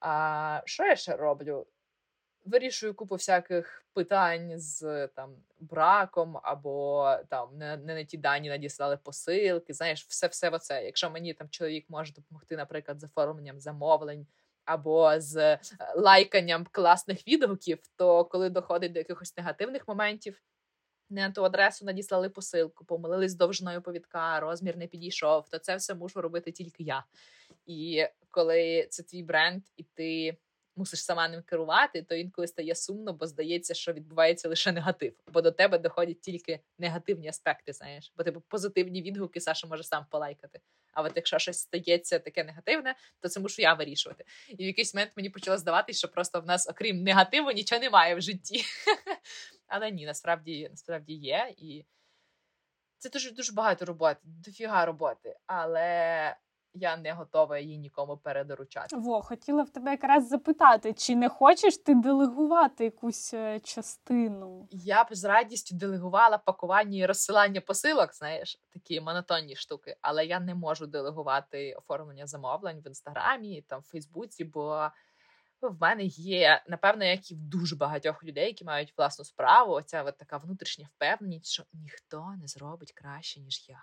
[0.00, 1.66] А що я ще роблю?
[2.50, 8.96] Вирішую купу всяких питань з там браком, або там не, не на ті дані надіслали
[8.96, 9.74] посилки.
[9.74, 10.84] Знаєш, все все оце.
[10.84, 14.26] Якщо мені там чоловік може допомогти, наприклад, з оформленням замовлень.
[14.64, 15.60] Або з е,
[15.96, 20.42] лайканням класних відгуків, то коли доходить до якихось негативних моментів,
[21.10, 25.94] не на ту адресу надіслали посилку, помилились довжиною повідка, розмір не підійшов, то це все
[25.94, 27.04] мушу робити тільки я.
[27.66, 30.36] І коли це твій бренд, і ти
[30.76, 35.40] мусиш сама ним керувати, то інколи стає сумно, бо здається, що відбувається лише негатив, бо
[35.40, 37.72] до тебе доходять тільки негативні аспекти.
[37.72, 40.60] Знаєш, бо типу позитивні відгуки Саша може сам полайкати.
[40.92, 44.24] А от якщо щось стається таке негативне, то це мушу я вирішувати.
[44.48, 48.14] І в якийсь момент мені почало здаватися, що просто в нас, окрім негативу, нічого немає
[48.14, 48.64] в житті.
[49.66, 51.54] Але ні, насправді насправді є.
[51.58, 51.84] І
[52.98, 55.36] це дуже дуже багато роботи, дофіга роботи.
[55.46, 56.36] Але
[56.74, 58.96] я не готова її нікому передоручати.
[58.96, 64.68] Во, хотіла в тебе якраз запитати, чи не хочеш ти делегувати якусь е, частину?
[64.70, 70.40] Я б з радістю делегувала пакування і розсилання посилок, знаєш, такі монотонні штуки, але я
[70.40, 74.90] не можу делегувати оформлення замовлень в інстаграмі, там в Фейсбуці, бо
[75.62, 80.02] в мене є, напевно, як і в дуже багатьох людей, які мають власну справу, оця
[80.02, 83.80] от така внутрішня впевненість, що ніхто не зробить краще, ніж я.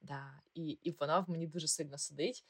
[0.00, 0.40] Да.
[0.54, 2.44] І і воно в мені дуже сильно сидить.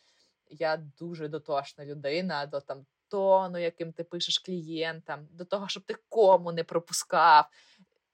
[0.51, 5.95] Я дуже дотошна людина до там тону, яким ти пишеш клієнтам, до того, щоб ти
[6.09, 7.49] кому не пропускав.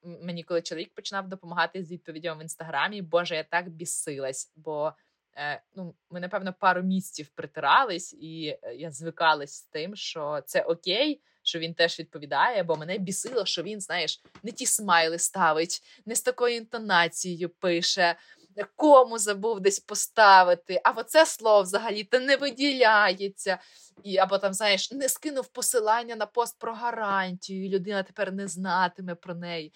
[0.03, 4.93] Мені, коли чоловік починав допомагати з відповідями в інстаграмі, боже, я так бісилась, бо
[5.37, 10.63] е, ну, ми, напевно, пару місяців притирались, і е, я звикалась з тим, що це
[10.63, 15.83] окей, що він теж відповідає, бо мене бісило, що він, знаєш, не ті смайли ставить,
[16.07, 18.17] не з такою інтонацією пише
[18.65, 23.59] кому забув десь поставити, а оце слово взагалі то не виділяється.
[24.03, 28.49] І, Або там, знаєш, не скинув посилання на пост про гарантію, і людина тепер не
[28.49, 29.73] знатиме про неї.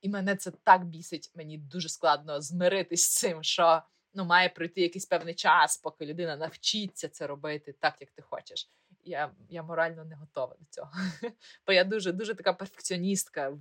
[0.00, 3.82] І мене це так бісить, мені дуже складно змиритись з цим, що
[4.14, 8.70] ну, має пройти якийсь певний час, поки людина навчиться це робити так, як ти хочеш.
[9.04, 10.90] Я я морально не готова до цього.
[11.66, 13.58] Бо я дуже дуже така перфекціоністка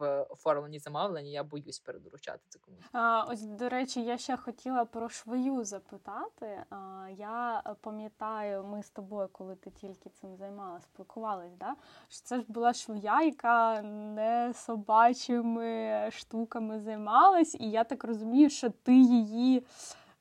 [0.00, 2.84] в оформленні замовлення, я боюсь передоручати це комусь.
[2.92, 6.64] А, Ось, до речі, я ще хотіла про швою запитати.
[6.70, 11.74] А, Я пам'ятаю, ми з тобою, коли ти тільки цим займалася, спілкувались, да?
[12.08, 18.70] що це ж була швия, яка не собачими штуками займалась, і я так розумію, що
[18.70, 19.66] ти її.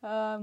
[0.04, 0.40] Е,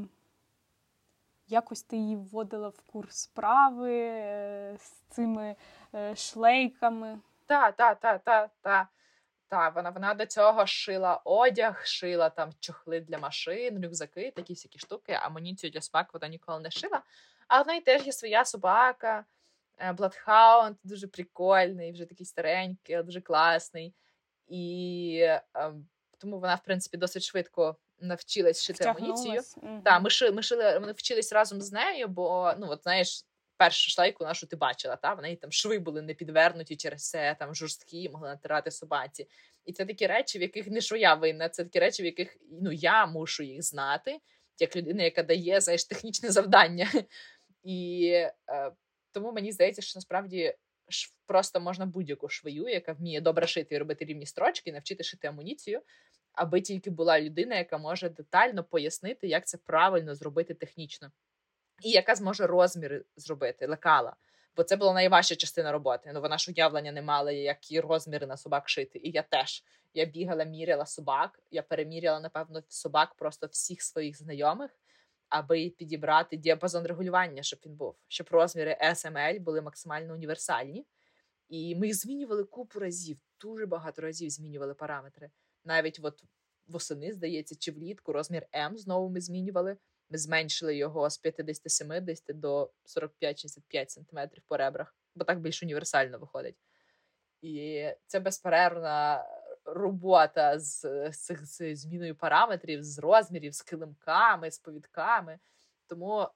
[1.49, 5.57] Якось ти її вводила в курс справи е, з цими
[5.95, 7.19] е, шлейками.
[7.47, 8.87] Так, так, так, так, так.
[9.49, 14.79] Так, вона вона до цього шила одяг, шила там чохли для машин, рюкзаки, такі всякі
[14.79, 15.13] штуки.
[15.13, 17.03] Амуніцію для собак вона ніколи не шила.
[17.49, 19.25] Але в неї теж є своя собака,
[19.95, 23.95] Бладхаунд, дуже прикольний, вже такий старенький, дуже класний.
[24.49, 25.43] І е,
[26.19, 29.43] тому вона, в принципі, досить швидко навчилась шити амуніцію.
[29.57, 29.81] Угу.
[29.85, 33.25] Так, ми шили, ми шили, ми вчились разом з нею, бо ну, от знаєш
[33.57, 37.37] першу шлейку нашу ти бачила, та в неї там шви були не підвернуті через це,
[37.39, 39.29] там жорсткі, могли натирати собаці.
[39.65, 42.37] І це такі речі, в яких не що я винна, це такі речі, в яких
[42.51, 44.21] ну я мушу їх знати,
[44.59, 46.91] як людина, яка дає знаєш, технічне завдання.
[47.63, 48.07] І
[48.49, 48.73] е,
[49.13, 50.55] тому мені здається, що насправді
[51.27, 55.81] просто можна будь-яку швою, яка вміє добре шити і робити рівні строчки, навчити шити амуніцію.
[56.33, 61.13] Аби тільки була людина, яка може детально пояснити, як це правильно зробити технічно
[61.83, 64.17] і яка зможе розміри зробити лекала.
[64.57, 66.11] Бо це була найважча частина роботи.
[66.15, 69.01] Ну вона ж уявлення не мала, які розміри на собак шити.
[69.03, 71.41] І я теж я бігала, міряла собак.
[71.51, 74.71] Я переміряла, напевно, собак просто всіх своїх знайомих,
[75.29, 80.87] аби підібрати діапазон регулювання, щоб він був, щоб розміри SML були максимально універсальні.
[81.49, 85.31] І ми їх змінювали купу разів, дуже багато разів змінювали параметри.
[85.65, 86.25] Навіть от
[86.67, 89.77] восени, здається, чи влітку розмір М знову ми змінювали.
[90.11, 96.57] Ми зменшили його з 50-70 до 45-65 см по ребрах, бо так більш універсально виходить.
[97.43, 99.27] І це безперервна
[99.65, 100.81] робота з,
[101.13, 105.39] з, з зміною параметрів, з розмірів, з килимками, з повідками.
[105.87, 106.29] Тому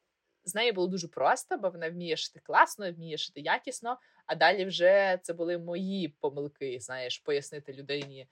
[0.44, 3.98] з нею було дуже просто, бо вона вміє шити класно, вміє шити якісно.
[4.26, 8.28] А далі вже це були мої помилки, знаєш, пояснити людині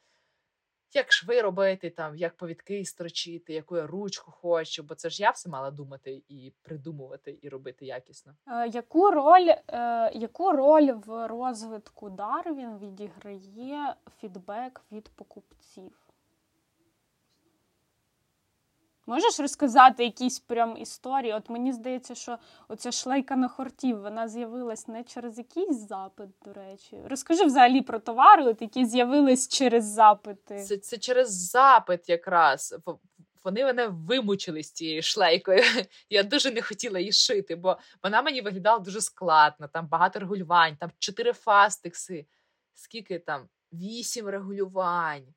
[0.95, 5.31] як шви робити, там, як повідки строчити, яку я ручку хочу, бо це ж я
[5.31, 8.35] все мала думати і придумувати, і робити якісно.
[8.47, 16.08] Е, яку роль е, яку роль в розвитку Дарвін відіграє фідбек від покупців?
[19.09, 21.33] Можеш розказати якісь прям історії?
[21.33, 22.39] От мені здається, що
[22.69, 27.01] оця шлейка на хортів вона з'явилась не через якийсь запит, до речі.
[27.05, 30.63] Розкажи взагалі про товари, от які з'явились через запити.
[30.63, 32.77] Це це через запит якраз.
[33.45, 35.63] Вони мене вимучили з цією шлейкою.
[36.11, 39.69] Я дуже не хотіла її шити, бо вона мені виглядала дуже складно.
[39.69, 42.27] Там багато регулювань, там чотири фастекси,
[42.75, 45.35] скільки там вісім регулювань.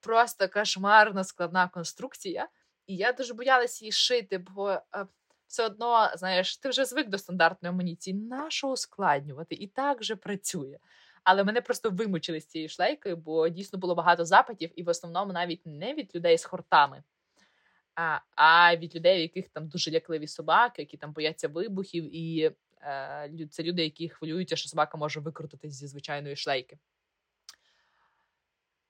[0.00, 2.48] Просто кошмарна складна конструкція.
[2.86, 4.82] І я дуже боялася її шити, бо е,
[5.46, 8.14] все одно, знаєш, ти вже звик до стандартної амуніції.
[8.14, 9.54] Нащо ускладнювати?
[9.54, 10.78] І так же працює.
[11.24, 15.32] Але мене просто вимучили з цією шлейкою, бо дійсно було багато запитів, і в основному
[15.32, 17.02] навіть не від людей з хортами,
[17.94, 22.52] а а від людей, у яких там дуже лякливі собаки, які там бояться вибухів, і
[22.82, 26.78] е, це люди, які хвилюються, що собака може викрутитись зі звичайної шлейки.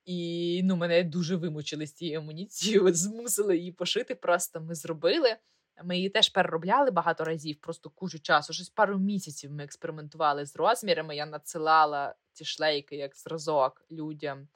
[0.07, 4.14] І ну, мене дуже вимучили з цією амуніцією, змусили її пошити.
[4.14, 5.36] Просто ми зробили.
[5.84, 8.52] Ми її теж переробляли багато разів, просто кучу часу.
[8.52, 11.16] Щось пару місяців ми експериментували з розмірами.
[11.16, 14.48] Я надсилала ці шлейки як зразок людям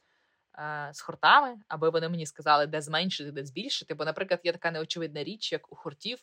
[0.59, 3.94] е, з хортами, аби вони мені сказали, де зменшити, де збільшити.
[3.94, 6.18] Бо, наприклад, є така неочевидна річ, як у хортів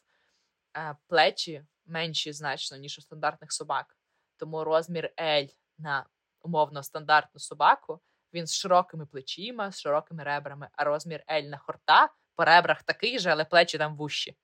[0.78, 3.97] е, плечі менші значно, ніж у стандартних собак.
[4.38, 6.05] Тому розмір L на
[6.41, 8.01] умовно стандартну собаку
[8.34, 13.19] він з широкими плечима, з широкими ребрами, а розмір L на хорта по ребрах такий
[13.19, 14.36] же, але плечі там вущі.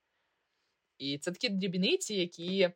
[0.97, 2.69] І це такі дрібниці, які,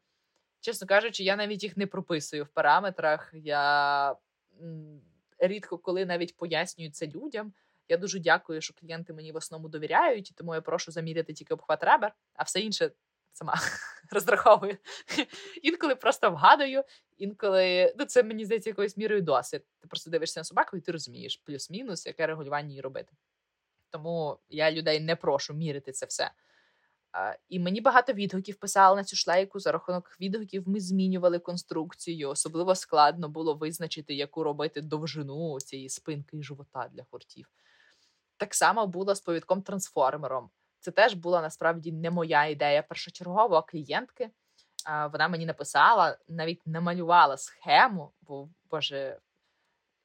[0.59, 3.31] чесно кажучи, я навіть їх не прописую в параметрах.
[3.33, 4.15] Я
[5.39, 7.53] рідко коли навіть пояснюю це людям.
[7.89, 11.53] Я дуже дякую, що клієнти мені в основному довіряють, і тому я прошу заміряти тільки
[11.53, 12.91] обхват ребер, а все інше
[13.33, 13.55] сама
[14.11, 14.77] розраховую.
[15.61, 16.83] Інколи просто вгадую,
[17.17, 19.63] інколи ну це мені здається якоюсь мірою досвід.
[19.79, 23.13] Ти просто дивишся на собаку, і ти розумієш плюс-мінус, яке регулювання її робити.
[23.89, 26.31] Тому я людей не прошу мірити це все.
[27.49, 29.59] І мені багато відгуків писали на цю шлейку.
[29.59, 32.29] За рахунок відгуків ми змінювали конструкцію.
[32.29, 37.49] Особливо складно було визначити, яку робити довжину цієї спинки і живота для хортів.
[38.37, 40.49] Так само було з повідком трансформером.
[40.79, 44.29] Це теж була насправді не моя ідея першочергово, а клієнтки.
[44.87, 49.19] Вона мені написала, навіть намалювала схему, бо боже,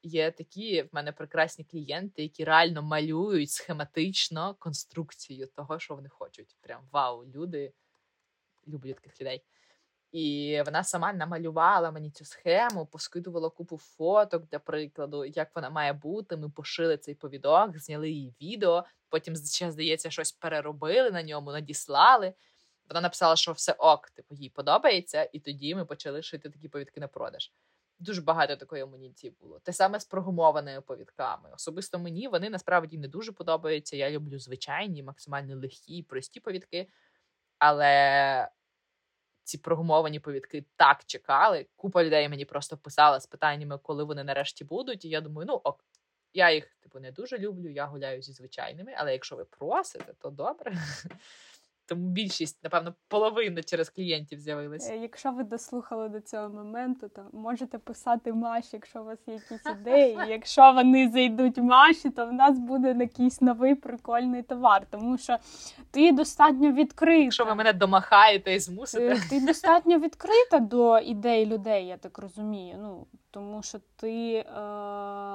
[0.03, 6.57] є такі в мене прекрасні клієнти, які реально малюють схематично конструкцію того, що вони хочуть.
[6.61, 7.72] Прям вау, люди
[8.68, 9.45] люблю таких людей.
[10.12, 15.93] І вона сама намалювала мені цю схему, поскидувала купу фоток для прикладу, як вона має
[15.93, 16.37] бути.
[16.37, 18.85] Ми пошили цей повідок, зняли її відео.
[19.09, 22.35] Потім ще здається, щось переробили на ньому, надіслали.
[22.93, 27.01] Вона написала, що все ок, типу, їй подобається, і тоді ми почали шити такі повідки
[27.01, 27.53] на продаж.
[27.99, 29.59] Дуже багато такої амуніції було.
[29.59, 31.51] Те саме з прогумованими повідками.
[31.55, 33.97] Особисто мені вони насправді не дуже подобаються.
[33.97, 36.88] Я люблю звичайні, максимально легкі, прості повідки.
[37.59, 38.49] Але
[39.45, 41.66] ці прогумовані повідки так чекали.
[41.76, 45.05] Купа людей мені просто писала з питаннями, коли вони нарешті будуть.
[45.05, 45.84] І я думаю, ну ок,
[46.32, 47.68] я їх типу не дуже люблю.
[47.68, 50.72] Я гуляю зі звичайними, але якщо ви просите, то добре.
[51.93, 54.93] Тому більшість, напевно, половина через клієнтів з'явилася.
[54.93, 59.34] Е, якщо ви дослухали до цього моменту, то можете писати Маші, якщо у вас є
[59.34, 60.18] якісь ідеї.
[60.28, 64.86] Якщо вони зайдуть Маші, то в нас буде якийсь новий прикольний товар.
[64.90, 65.36] Тому що
[65.90, 67.22] ти достатньо відкрита.
[67.22, 69.14] Якщо ви мене домахаєте і змусите.
[69.14, 72.76] Е, ти достатньо відкрита до ідей людей, я так розумію.
[72.82, 74.45] Ну тому що ти е,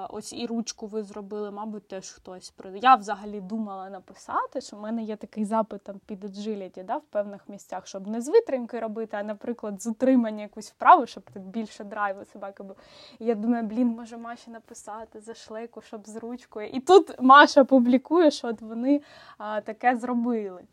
[0.10, 2.80] ось і ручку ви зробили, мабуть, теж хтось прийде.
[2.84, 7.04] Я взагалі думала написати, що в мене є такий запит там під agility, да, в
[7.04, 11.44] певних місцях, щоб не з витримки робити, а, наприклад, з утримання якусь вправу, щоб так
[11.44, 12.76] більше драйву собаки був.
[13.20, 16.68] І я думаю, блін, може Маші написати за шлейку, щоб з ручкою.
[16.68, 19.02] І тут Маша публікує, що от вони
[19.38, 20.64] а, таке зробили.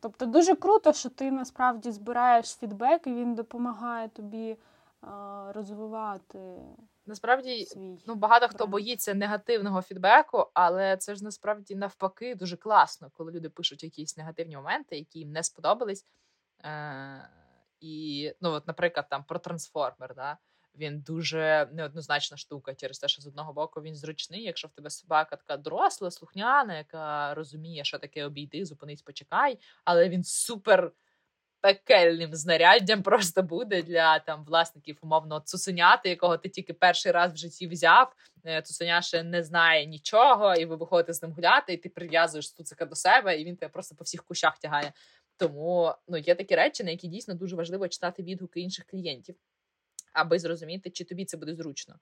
[0.00, 4.56] Тобто дуже круто, що ти насправді збираєш фідбек, і він допомагає тобі
[5.54, 6.38] розвивати.
[7.06, 13.10] Насправді свій ну багато хто боїться негативного фідбеку, але це ж насправді навпаки дуже класно,
[13.12, 16.06] коли люди пишуть якісь негативні моменти, які їм не сподобались.
[16.64, 17.28] Е-
[17.80, 20.38] І, ну, от, наприклад, там про трансформер, да?
[20.76, 24.42] він дуже неоднозначна штука через те, що з одного боку він зручний.
[24.42, 30.08] Якщо в тебе собака така доросла, слухняна, яка розуміє, що таке обійди, зупинись, почекай, але
[30.08, 30.92] він супер
[31.64, 37.36] пекельним знаряддям просто буде для там власників умовно цуценяти, якого ти тільки перший раз в
[37.36, 38.14] житті взяв.
[38.46, 42.52] Е, цуценя ще не знає нічого, і ви виходите з ним гуляти, і ти прив'язуєш
[42.52, 44.92] цуцика до себе, і він тебе просто по всіх кущах тягає.
[45.36, 49.36] Тому ну є такі речі, на які дійсно дуже важливо читати відгуки інших клієнтів,
[50.12, 51.94] аби зрозуміти, чи тобі це буде зручно.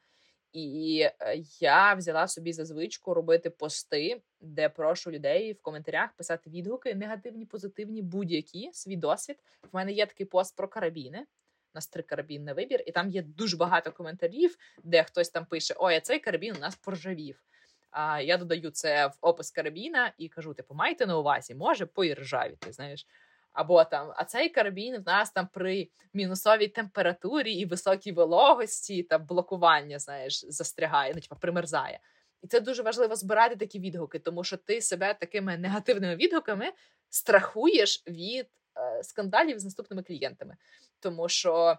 [0.53, 6.51] І е, я взяла собі за звичку робити пости, де прошу людей в коментарях писати
[6.51, 9.37] відгуки, негативні, позитивні, будь-які свій досвід.
[9.73, 11.19] В мене є такий пост про карабіни.
[11.19, 15.47] У нас три карабін на вибір, і там є дуже багато коментарів, де хтось там
[15.47, 17.43] пише: Ой, а цей карабін у нас поржавів.
[17.91, 22.73] А я додаю це в опис карабіна і кажу: типу, майте на увазі, може поіржавіти,
[22.73, 23.07] знаєш.
[23.53, 29.19] Або там, а цей карабін в нас там при мінусовій температурі і високій вологості та
[29.19, 32.01] блокування, знаєш, застрягає, ну типа примерзає.
[32.43, 36.73] І це дуже важливо збирати такі відгуки, тому що ти себе такими негативними відгуками
[37.09, 38.47] страхуєш від
[38.77, 40.57] е, скандалів з наступними клієнтами.
[41.01, 41.79] Тому що,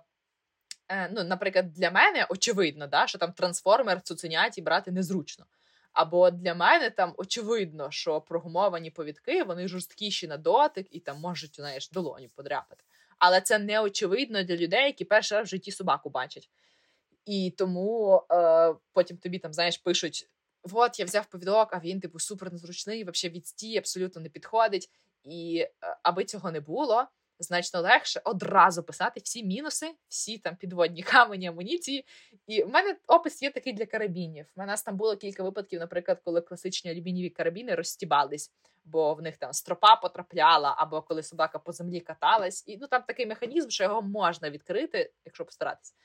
[0.88, 5.46] е, ну, наприклад, для мене очевидно, да, що там трансформер цуценяті брати незручно.
[5.94, 11.56] Або для мене там очевидно, що прогумовані повідки вони жорсткіші на дотик і там можуть
[11.56, 12.84] знаєш, долоні подряпати.
[13.20, 16.50] Але це не очевидно для людей, які перший раз в житті собаку бачать.
[17.26, 20.30] І тому е, потім тобі там, знаєш, пишуть:
[20.72, 24.90] от я взяв повідок, а він, типу, супер незручний, взагалі відстій, абсолютно не підходить.
[25.24, 27.06] І е, аби цього не було,
[27.40, 32.06] значно легше одразу писати всі мінуси, всі там підводні камені, амуніції.
[32.48, 34.46] І в мене опис є такий для карабінів.
[34.56, 38.52] У нас там було кілька випадків, наприклад, коли класичні алюмінієві карабіни розстібались,
[38.86, 42.64] бо в них там стропа потрапляла, або коли собака по землі каталась.
[42.68, 45.96] І ну там такий механізм, що його можна відкрити, якщо постаратись.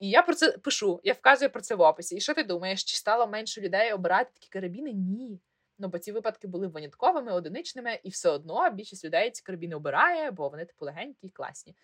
[0.00, 2.16] І я про це пишу, я вказую про це в описі.
[2.16, 4.92] І що ти думаєш, чи стало менше людей обирати такі карабіни?
[4.92, 5.40] Ні.
[5.78, 10.30] Ну, бо ці випадки були винятковими, одиничними, і все одно більшість людей ці карабіни обирає,
[10.30, 11.76] бо вони типу легенькі і класні.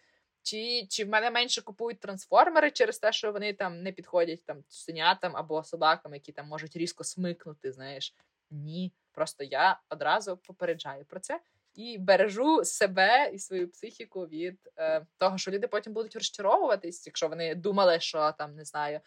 [0.43, 4.65] Чи чи в мене менше купують трансформери через те, що вони там не підходять там
[4.69, 8.15] цуценятам або собакам, які там можуть різко смикнути, знаєш?
[8.51, 8.93] Ні.
[9.13, 11.41] Просто я одразу попереджаю про це
[11.75, 17.29] і бережу себе і свою психіку від е, того, що люди потім будуть розчаровуватись, якщо
[17.29, 19.01] вони думали, що там не знаю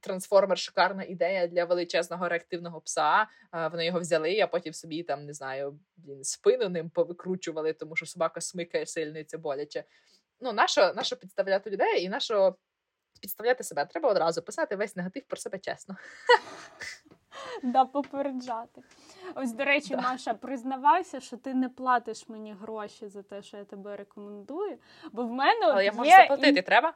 [0.00, 3.26] трансформер шикарна ідея для величезного реактивного пса.
[3.52, 8.06] Вони його взяли, а потім собі там не знаю, блін, спину ним повикручували, тому що
[8.06, 9.84] собака смикає сильно і це боляче.
[10.40, 12.56] Ну, нащо, нащо підставляти людей і нащо
[13.20, 13.84] підставляти себе?
[13.84, 15.96] Треба одразу писати весь негатив про себе чесно.
[17.62, 18.82] Да, попереджати.
[19.34, 20.00] Ось, до речі, да.
[20.00, 24.78] Маша, признавайся, що ти не платиш мені гроші за те, що я тебе рекомендую.
[25.12, 25.92] Бо в мене Але от я є...
[25.92, 26.62] можу заплатити, і...
[26.62, 26.94] треба?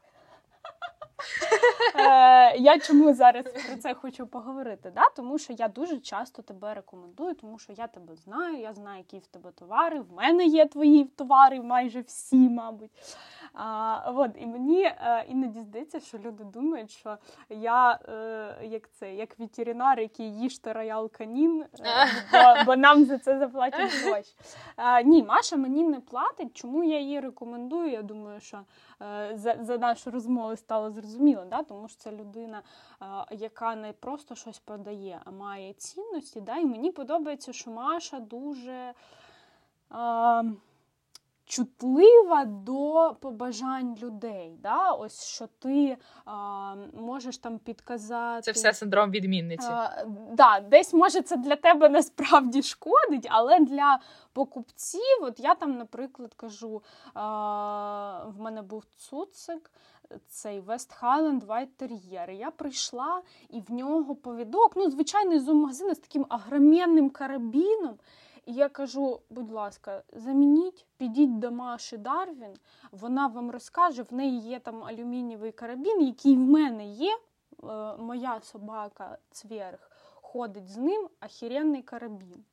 [1.94, 4.92] Е, я чому зараз про це хочу поговорити?
[4.94, 5.08] Да?
[5.16, 9.18] Тому що я дуже часто тебе рекомендую, тому що я тебе знаю, я знаю, які
[9.18, 10.00] в тебе товари.
[10.00, 12.90] В мене є твої товари, майже всі, мабуть.
[13.54, 17.16] А, от, І мені е, іноді здається, що люди думають, що
[17.50, 21.64] я е, як це, як ветеринар, який їжте роял канін,
[22.32, 24.34] бо, бо нам за це заплатять гроші.
[25.04, 26.56] Ні, Маша мені не платить.
[26.56, 27.90] Чому я її рекомендую?
[27.90, 28.60] Я думаю, що
[29.34, 31.62] за за нашу розмову стало зрозуміло, да?
[31.62, 32.62] тому що це людина,
[33.30, 36.40] яка не просто щось продає, а має цінності.
[36.40, 36.57] Да?
[36.57, 38.94] І мені подобається, що Маша дуже.
[41.53, 44.57] Чутлива до побажань людей.
[44.62, 44.92] Да?
[44.92, 48.42] Ось що ти а, можеш там підказати.
[48.42, 49.68] Це все синдром відмінниці.
[49.70, 54.00] А, да, Десь може це для тебе насправді шкодить, але для
[54.32, 56.82] покупців, от я там, наприклад, кажу:
[57.14, 59.70] а, в мене був цуцик.
[60.28, 62.30] Цей West Highland White Terrier.
[62.30, 67.94] Я прийшла і в нього повідок, ну, звичайний зоомагазин з таким агромєнним карабіном.
[68.47, 72.55] І я кажу, будь ласка, замініть, підіть до Маші Дарвін,
[72.93, 77.18] вона вам розкаже, в неї є там алюмінієвий карабін, який в мене є.
[77.64, 79.90] Е, моя собака Цверг
[80.32, 82.45] ходить з ним ахіренний карабін.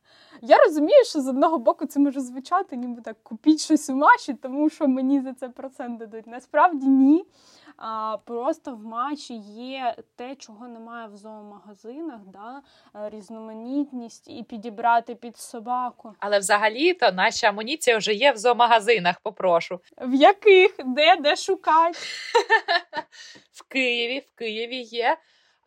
[0.42, 4.34] Я розумію, що з одного боку це може звучати, ніби так купіть щось у Маші,
[4.34, 6.28] тому що мені за це процент дадуть.
[6.28, 7.26] Насправді ні.
[7.82, 12.62] А, Просто в матчі є те, чого немає в зоомагазинах, да?
[12.96, 16.14] Е, різноманітність і підібрати під собаку.
[16.20, 19.80] Але взагалі-то наша амуніція вже є в зоомагазинах, попрошу.
[19.98, 20.76] В яких?
[20.86, 21.16] Де?
[21.16, 22.00] Де шукати?
[23.52, 25.18] В Києві, в Києві є.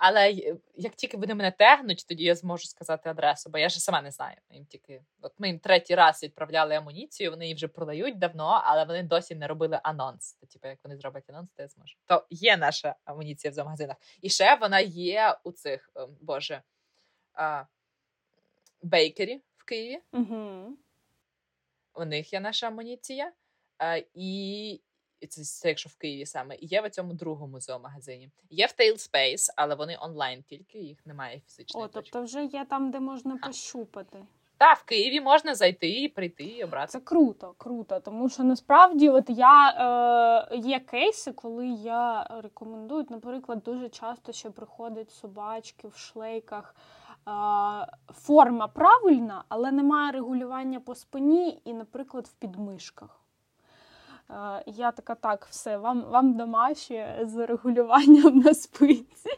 [0.04, 0.32] Але
[0.76, 4.10] як тільки вони мене тегнуть, тоді я зможу сказати адресу, бо я ж сама не
[4.10, 4.36] знаю.
[4.50, 8.84] Їм тільки от ми їм третій раз відправляли амуніцію, вони її вже продають давно, але
[8.84, 10.32] вони досі не робили анонс.
[10.32, 11.96] То, типу, як вони зроблять анонс, то я зможу.
[12.06, 13.96] То є наша амуніція в зоомагазинах.
[14.20, 16.62] І ще вона є у цих ем, боже
[17.32, 17.64] а,
[18.82, 20.02] бейкері в Києві.
[20.12, 20.76] Угу.
[21.94, 23.32] У них є наша амуніція.
[23.78, 24.80] А, і
[25.26, 28.30] це, це якщо в Києві саме, і є в цьому другому зоомагазині.
[28.50, 32.90] Є в Tailspace, але вони онлайн тільки, їх немає фізичної О, тобто вже є там,
[32.90, 33.46] де можна а.
[33.46, 34.24] пощупати.
[34.62, 36.92] Та в Києві можна зайти і прийти і обрати.
[36.92, 38.00] Це круто, круто.
[38.00, 39.70] Тому що насправді, от я
[40.52, 46.74] е, є кейси, коли я рекомендую, наприклад, дуже часто ще приходять собачки в шлейках.
[47.28, 47.32] Е,
[48.12, 53.21] форма правильна, але немає регулювання по спині і, наприклад, в підмишках.
[54.32, 59.30] Е, я така, так, все, вам вам домашні з регулюванням на спинці.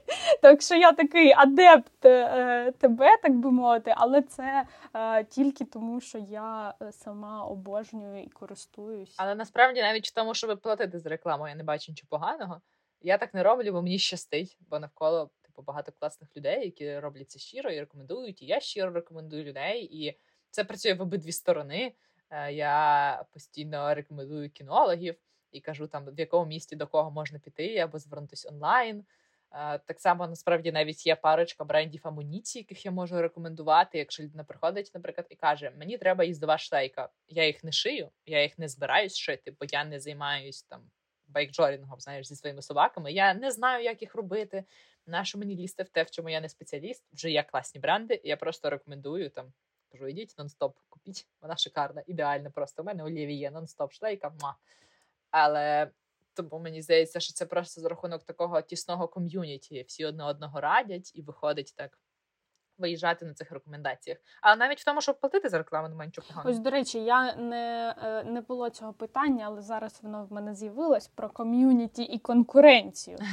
[0.43, 6.01] Так що я такий адепт е, тебе, так би мовити, але це е, тільки тому,
[6.01, 9.15] що я сама обожнюю і користуюсь.
[9.17, 12.61] Але насправді навіть в тому, щоб платити за рекламу, я не бачу нічого поганого.
[13.01, 17.31] Я так не роблю, бо мені щастить, бо навколо типу багато класних людей, які роблять
[17.31, 18.43] це щиро і рекомендують.
[18.43, 20.19] І я щиро рекомендую людей, і
[20.51, 21.95] це працює в обидві сторони.
[22.35, 25.17] Е, я постійно рекомендую кінологів
[25.53, 29.05] і кажу, там в якому місті до кого можна піти або звернутися онлайн.
[29.53, 33.99] Е, так само насправді навіть є парочка брендів амуніції, яких я можу рекомендувати.
[33.99, 38.43] Якщо людина приходить, наприклад, і каже: Мені треба їздова шлейка, я їх не шию, я
[38.43, 40.91] їх не збираюсь шити, бо я не займаюсь там
[41.27, 43.13] байкджорінгом, знаєш, зі своїми собаками.
[43.13, 44.65] Я не знаю, як їх робити.
[45.07, 47.05] Нащо мені лізти в те, в чому я не спеціаліст?
[47.13, 48.21] Вже є класні бренди.
[48.25, 49.53] Я просто рекомендую там
[49.95, 51.29] Кажу, йдіть нон-стоп, купіть.
[51.41, 52.83] Вона шикарна, ідеальна просто.
[52.83, 54.33] У мене олів'є, нон-стоп, шлейка.
[54.43, 54.57] Ма.
[55.31, 55.91] Але
[56.33, 59.85] тому мені здається, що це просто за рахунок такого тісного ком'юніті.
[59.89, 61.99] Всі одне одного радять і виходить так
[62.79, 64.19] виїжджати на цих рекомендаціях.
[64.43, 66.51] А навіть в тому, щоб платити за рекламу, немає нічого поганого.
[66.51, 70.55] Ось, до речі, я не е, не було цього питання, але зараз воно в мене
[70.55, 73.19] з'явилось про ком'юніті і конкуренцію.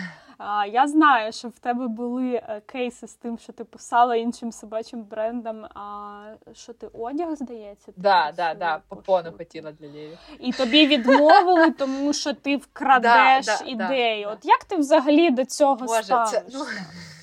[0.71, 5.03] Я знаю, що в тебе були е, кейси з тим, що ти писала іншим собачим
[5.03, 5.65] брендам.
[5.65, 6.23] А
[6.53, 7.93] що ти одяг здається?
[7.97, 10.17] Да, да, да, попону хотіла для Лєві.
[10.39, 14.27] І тобі відмовили, тому що ти вкрадеш да, ідею.
[14.27, 16.39] Да, От як ти взагалі до цього Боже, ставишся?
[16.39, 16.65] Це, ну...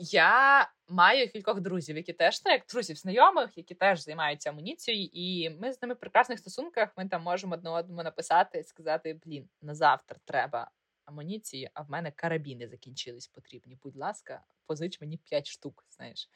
[0.00, 5.72] Я маю кількох друзів, які теж так, друзів знайомих, які теж займаються амуніцією, і ми
[5.72, 6.92] з ними в прекрасних стосунках.
[6.96, 10.70] Ми там можемо одне одному написати і сказати: Блін, на завтра треба
[11.04, 13.78] амуніції, а в мене карабіни закінчились потрібні.
[13.82, 15.86] Будь ласка, позич мені 5 штук.
[15.90, 16.30] Знаєш,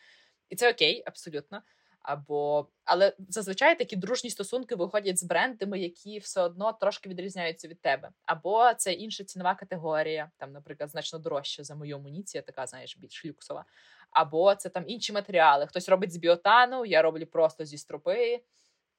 [0.49, 1.63] і це окей, абсолютно.
[2.03, 7.81] Або але зазвичай такі дружні стосунки виходять з брендами, які все одно трошки відрізняються від
[7.81, 8.11] тебе.
[8.25, 13.25] Або це інша цінова категорія, там, наприклад, значно дорожча за мою амуніцію, така знаєш, більш
[13.25, 13.65] люксова.
[14.11, 15.67] Або це там інші матеріали.
[15.67, 18.43] Хтось робить з біотану, я роблю просто зі стропи,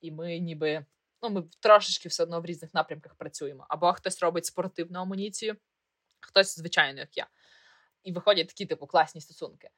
[0.01, 0.85] і ми ніби
[1.21, 3.65] ну ми трошечки все одно в різних напрямках працюємо.
[3.69, 5.55] Або хтось робить спортивну амуніцію,
[6.19, 7.27] хтось звичайно, як я.
[8.03, 9.69] І виходять такі типу класні стосунки.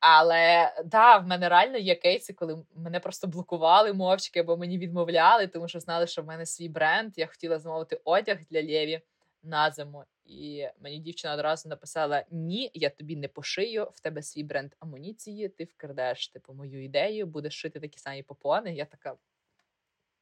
[0.00, 5.46] Але да, в мене реально є кейси, коли мене просто блокували мовчки, або мені відмовляли,
[5.46, 7.12] тому що знали, що в мене свій бренд.
[7.16, 9.00] Я хотіла замовити одяг для Лєві
[9.42, 10.04] на зиму.
[10.24, 15.48] І мені дівчина одразу написала: Ні, я тобі не пошию, в тебе свій бренд амуніції,
[15.48, 18.74] ти вкрадеш типу мою ідею, будеш шити такі самі попони.
[18.74, 19.16] Я така,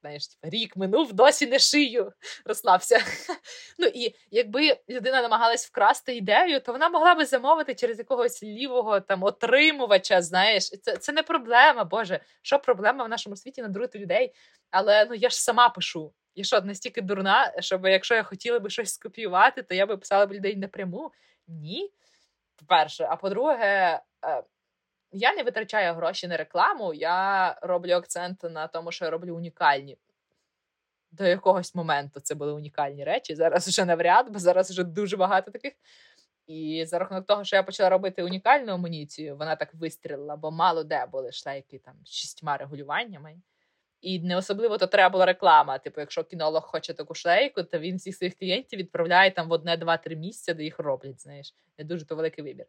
[0.00, 2.12] знаєш, типу, рік минув, досі не шию,
[2.44, 2.98] розслабся.
[3.78, 9.00] Ну і якби людина намагалась вкрасти ідею, то вона могла би замовити через якогось лівого
[9.00, 10.22] там отримувача.
[10.22, 11.84] Знаєш, це це не проблема.
[11.84, 14.32] Боже, що проблема в нашому світі надурити людей?
[14.70, 16.12] Але ну я ж сама пишу.
[16.34, 20.26] Я що, настільки дурна, щоб якщо я хотіла би щось скопіювати, то я би писала
[20.26, 21.12] б людей напряму.
[21.48, 21.90] Ні.
[22.56, 24.42] По-перше, а по-друге, е,
[25.16, 29.98] я не витрачаю гроші на рекламу, я роблю акцент на тому, що я роблю унікальні.
[31.10, 33.34] До якогось моменту це були унікальні речі.
[33.34, 35.72] Зараз вже навряд, бо зараз вже дуже багато таких.
[36.46, 40.84] І за рахунок того, що я почала робити унікальну амуніцію, вона так вистрілила, бо мало
[40.84, 43.36] де були шлейки там з шістьма регулюваннями.
[44.00, 45.78] І не особливо то треба була реклама.
[45.78, 49.76] Типу, якщо кінолог хоче таку шлейку, то він всіх своїх клієнтів відправляє там в одне,
[49.76, 51.20] два-три місця, де їх роблять.
[51.20, 52.66] Знаєш, не дуже то великий вибір.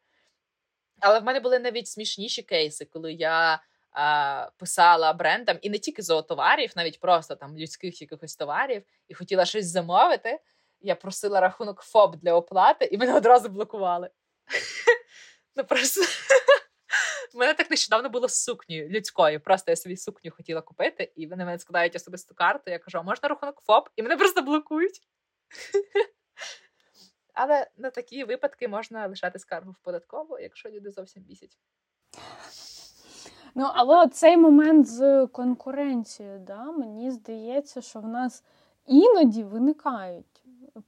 [0.99, 6.01] Але в мене були навіть смішніші кейси, коли я а, писала брендам і не тільки
[6.01, 10.39] зоотоварів, навіть просто там людських якихось товарів, і хотіла щось замовити.
[10.81, 14.09] Я просила рахунок ФОП для оплати, і мене одразу блокували.
[15.59, 16.01] Ну просто
[17.37, 19.39] мене так нещодавно було з людською.
[19.39, 22.71] Просто я собі сукню хотіла купити, і вони мене складають особисту карту.
[22.71, 23.89] Я кажу: а можна рахунок ФОП?
[23.95, 25.01] І мене просто блокують.
[27.39, 31.57] Але на такі випадки можна лишати скаргу в податкову, якщо люди зовсім бісять.
[33.55, 38.43] Ну, але цей момент з конкуренцією, да, мені здається, що в нас
[38.85, 40.36] іноді виникають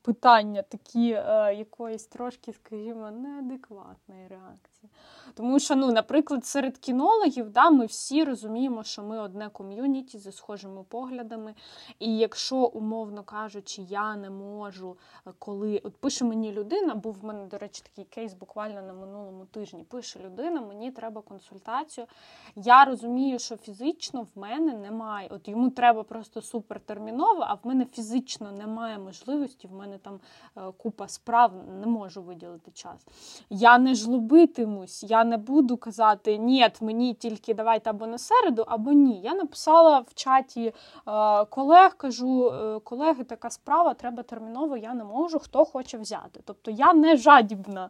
[0.01, 4.89] питання такі е, якоїсь трошки, скажімо, неадекватної реакції.
[5.33, 10.31] Тому що, ну, наприклад, серед кінологів да, ми всі розуміємо, що ми одне ком'юніті зі
[10.31, 11.53] схожими поглядами.
[11.99, 17.25] І якщо, умовно кажучи, я не можу, е, коли от пише мені людина, був в
[17.25, 19.83] мене, до речі, такий кейс буквально на минулому тижні.
[19.83, 22.07] Пише людина, мені треба консультацію.
[22.55, 25.27] Я розумію, що фізично в мене немає.
[25.31, 29.67] От йому треба просто супертерміново, а в мене фізично немає можливості.
[29.67, 30.19] В мене там
[30.57, 31.51] е, купа справ,
[31.81, 33.07] не можу виділити час.
[33.49, 38.91] Я не жлобитимусь, я не буду казати ні, мені тільки давайте або на середу, або
[38.91, 39.21] ні.
[39.21, 40.73] Я написала в чаті
[41.07, 46.41] е, колег, кажу, е, колеги, така справа, треба терміново, я не можу, хто хоче взяти.
[46.45, 47.89] Тобто я не жадібна,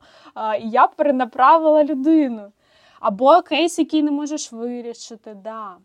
[0.61, 2.51] я перенаправила людину.
[2.99, 5.33] Або кейс, який не можеш вирішити.
[5.33, 5.77] Да.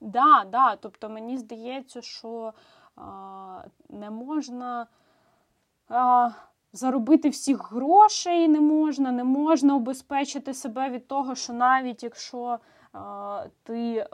[0.00, 0.76] Да, да.
[0.76, 2.52] Тобто мені здається, що
[2.96, 4.86] а, не можна
[5.90, 6.30] а,
[6.72, 12.58] заробити всіх грошей, не можна, не можна обезпечити себе від того, що навіть якщо
[13.62, 14.06] ти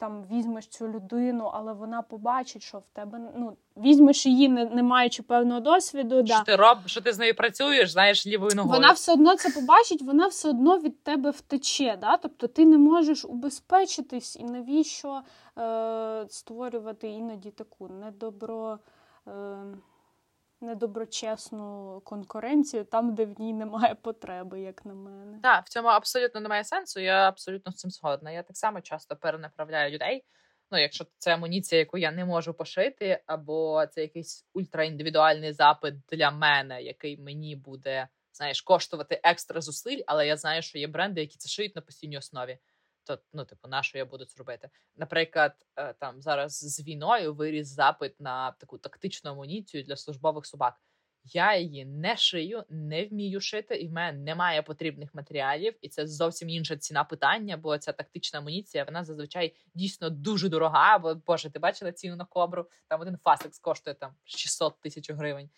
[0.00, 4.82] там візьмеш цю людину, але вона побачить, що в тебе ну візьмеш її, не, не
[4.82, 6.26] маючи певного досвіду.
[6.26, 6.42] Що да.
[6.42, 8.80] ти роб, що ти з нею працюєш, знаєш лівою ногою.
[8.80, 11.98] Вона все одно це побачить, вона все одно від тебе втече.
[12.00, 12.16] Да?
[12.16, 15.20] Тобто ти не можеш убезпечитись і навіщо
[15.58, 18.78] е, створювати іноді таку недобро.
[19.28, 19.32] Е,
[20.60, 25.38] недоброчесну конкуренцію там, де в ній немає потреби, як на мене.
[25.42, 27.00] Так, в цьому абсолютно немає сенсу.
[27.00, 28.30] Я абсолютно з цим згодна.
[28.30, 30.24] Я так само часто перенаправляю людей.
[30.70, 36.30] Ну, якщо це амуніція, яку я не можу пошити, або це якийсь ультраіндивідуальний запит для
[36.30, 41.38] мене, який мені буде знаєш, коштувати екстра зусиль, але я знаю, що є бренди, які
[41.38, 42.58] це шиють на постійній основі
[43.04, 44.70] то ну, типу, на що я буду це робити?
[44.96, 50.80] Наприклад, е, там зараз з війною виріс запит на таку тактичну амуніцію для службових собак.
[51.24, 56.06] Я її не шию, не вмію шити, і в мене немає потрібних матеріалів, і це
[56.06, 60.98] зовсім інша ціна питання, бо ця тактична амуніція вона зазвичай дійсно дуже дорога.
[60.98, 62.66] Бо Боже, ти бачила ціну на кобру?
[62.88, 65.50] Там один фасекс коштує там 600 тисяч гривень.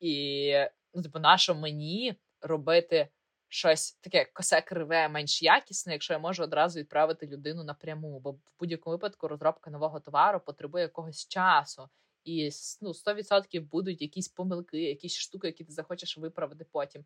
[0.00, 0.54] І
[0.94, 3.08] ну, типу, на що мені робити
[3.48, 8.20] щось таке косе криве, менш якісне, якщо я можу одразу відправити людину напряму.
[8.20, 11.88] Бо в будь-якому випадку розробка нового товару потребує якогось часу.
[12.24, 17.04] І ну, 100% будуть якісь помилки, якісь штуки, які ти захочеш виправити потім.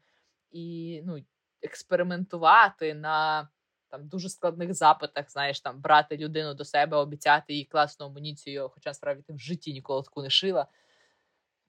[0.51, 1.25] І ну,
[1.63, 3.49] експериментувати на
[3.89, 8.91] там дуже складних запитах, знаєш, там брати людину до себе, обіцяти їй класну амуніцію, хоча
[8.91, 10.67] насправді ти в житті ніколи таку не шила.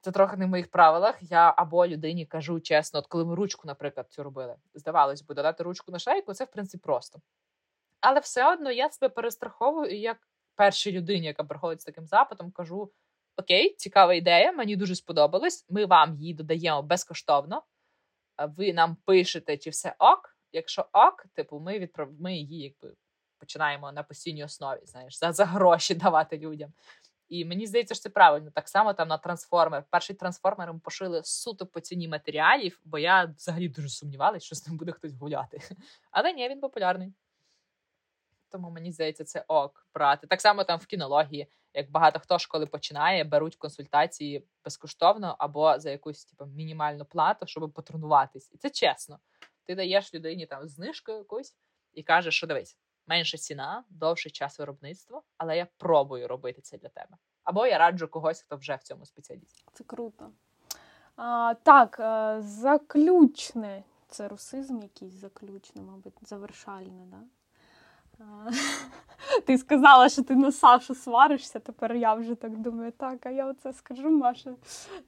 [0.04, 1.18] Це трохи не в моїх правилах.
[1.20, 5.62] Я або людині кажу чесно, от коли ми ручку, наприклад, цю робили, здавалось би, додати
[5.62, 7.20] ручку на шейку, це в принципі просто.
[8.00, 10.18] Але все одно я себе перестраховую і як
[10.54, 12.92] першій людині, яка приходить з таким запитом, кажу:
[13.36, 15.66] Окей, цікава ідея, мені дуже сподобалось.
[15.68, 17.62] Ми вам її додаємо безкоштовно.
[18.56, 20.36] Ви нам пишете, чи все ок.
[20.52, 22.08] Якщо ок, типу, ми відправ...
[22.20, 22.96] ми її якби
[23.38, 26.72] починаємо на постійній основі, знаєш, за, за гроші давати людям.
[27.28, 28.50] І мені здається, що це правильно.
[28.50, 29.84] Так само там на трансформер.
[29.90, 34.66] Перший трансформер ми пошили суто по ціні матеріалів, бо я взагалі дуже сумнівалася, що з
[34.66, 35.60] ним буде хтось гуляти.
[36.10, 37.12] Але ні, він популярний.
[38.48, 40.26] Тому мені здається, це ок брати.
[40.26, 45.90] Так само там в кінології, як багато хто школи починає, беруть консультації безкоштовно або за
[45.90, 48.52] якусь типу, мінімальну плату, щоб потренуватись.
[48.52, 49.18] І це чесно.
[49.64, 51.54] Ти даєш людині там знижку якусь
[51.92, 56.88] і кажеш, що дивись, менша ціна, довший час виробництва, але я пробую робити це для
[56.88, 57.16] тебе.
[57.44, 59.64] Або я раджу когось, хто вже в цьому спеціаліст.
[59.72, 60.30] Це круто.
[61.16, 63.82] А, Так, е, заключне.
[64.08, 67.18] Це русизм якийсь заключний, мабуть, завершальне, да?
[69.46, 73.46] Ти сказала, що ти на Сашу сваришся, тепер я вже так думаю, так, а я
[73.46, 74.54] оце скажу, Маша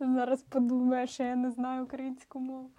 [0.01, 2.71] зараз подумає, що я не знаю українську мову.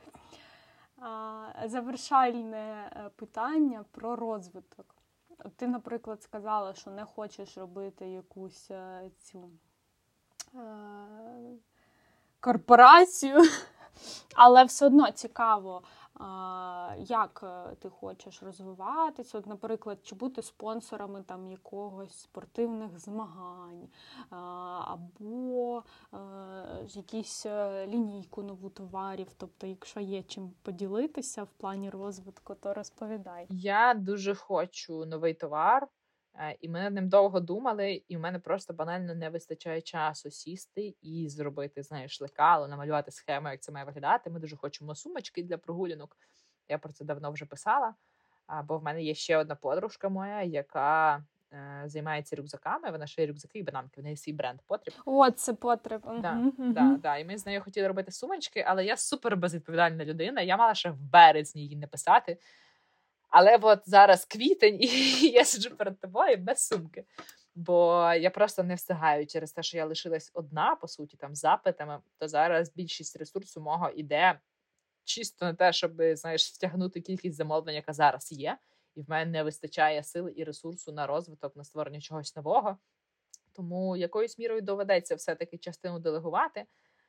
[1.66, 4.97] Завершальне е, питання про розвиток.
[5.56, 9.50] Ти, наприклад, сказала, що не хочеш робити якусь е, цю
[10.56, 10.60] е,
[12.40, 13.38] корпорацію,
[14.36, 15.82] але все одно цікаво,
[16.98, 19.38] як е, ти хочеш розвиватися.
[19.38, 23.88] От, Наприклад, чи бути спонсорами там якогось спортивних змагань,
[24.86, 26.18] або е,
[26.88, 29.28] якісь е, лінійку нову товарів.
[29.38, 33.46] Тобто, якщо є чим поділитися в плані розвитку, то розповідай.
[33.50, 35.88] Я дуже хочу новий товар.
[36.60, 40.96] І ми над ним довго думали, і в мене просто банально не вистачає часу сісти
[41.02, 44.30] і зробити, знаєш, лекало, намалювати схему, як це має виглядати.
[44.30, 46.18] Ми дуже хочемо сумочки для прогулянок.
[46.70, 47.94] Я про це давно вже писала.
[48.64, 51.24] Бо в мене є ще одна подружка моя, яка
[51.54, 52.92] е, займається рюкзаками.
[52.92, 54.02] Вона шиє рюкзаки і бананки.
[54.02, 54.94] В неї свій бренд потріб.
[55.06, 56.02] О, це потріб.
[56.22, 57.18] Да, Мгм, да, да.
[57.18, 60.42] І ми з нею хотіли робити сумочки, але я супер безвідповідальна людина.
[60.42, 62.38] Я мала ще в березні її не писати.
[63.30, 64.88] Але от зараз квітень, і
[65.34, 67.06] я сиджу перед тобою без сумки.
[67.56, 71.40] Бо я просто не встигаю через те, що я лишилась одна, по суті, там з
[71.40, 74.40] запитами, то зараз більшість ресурсу мого іде
[75.04, 78.58] чисто на те, щоб знаєш, втягнути кількість замовлень, яка зараз є.
[78.96, 82.78] І в мене не вистачає сили і ресурсу на розвиток, на створення чогось нового.
[83.54, 86.66] Тому якоюсь мірою доведеться все-таки частину делегувати,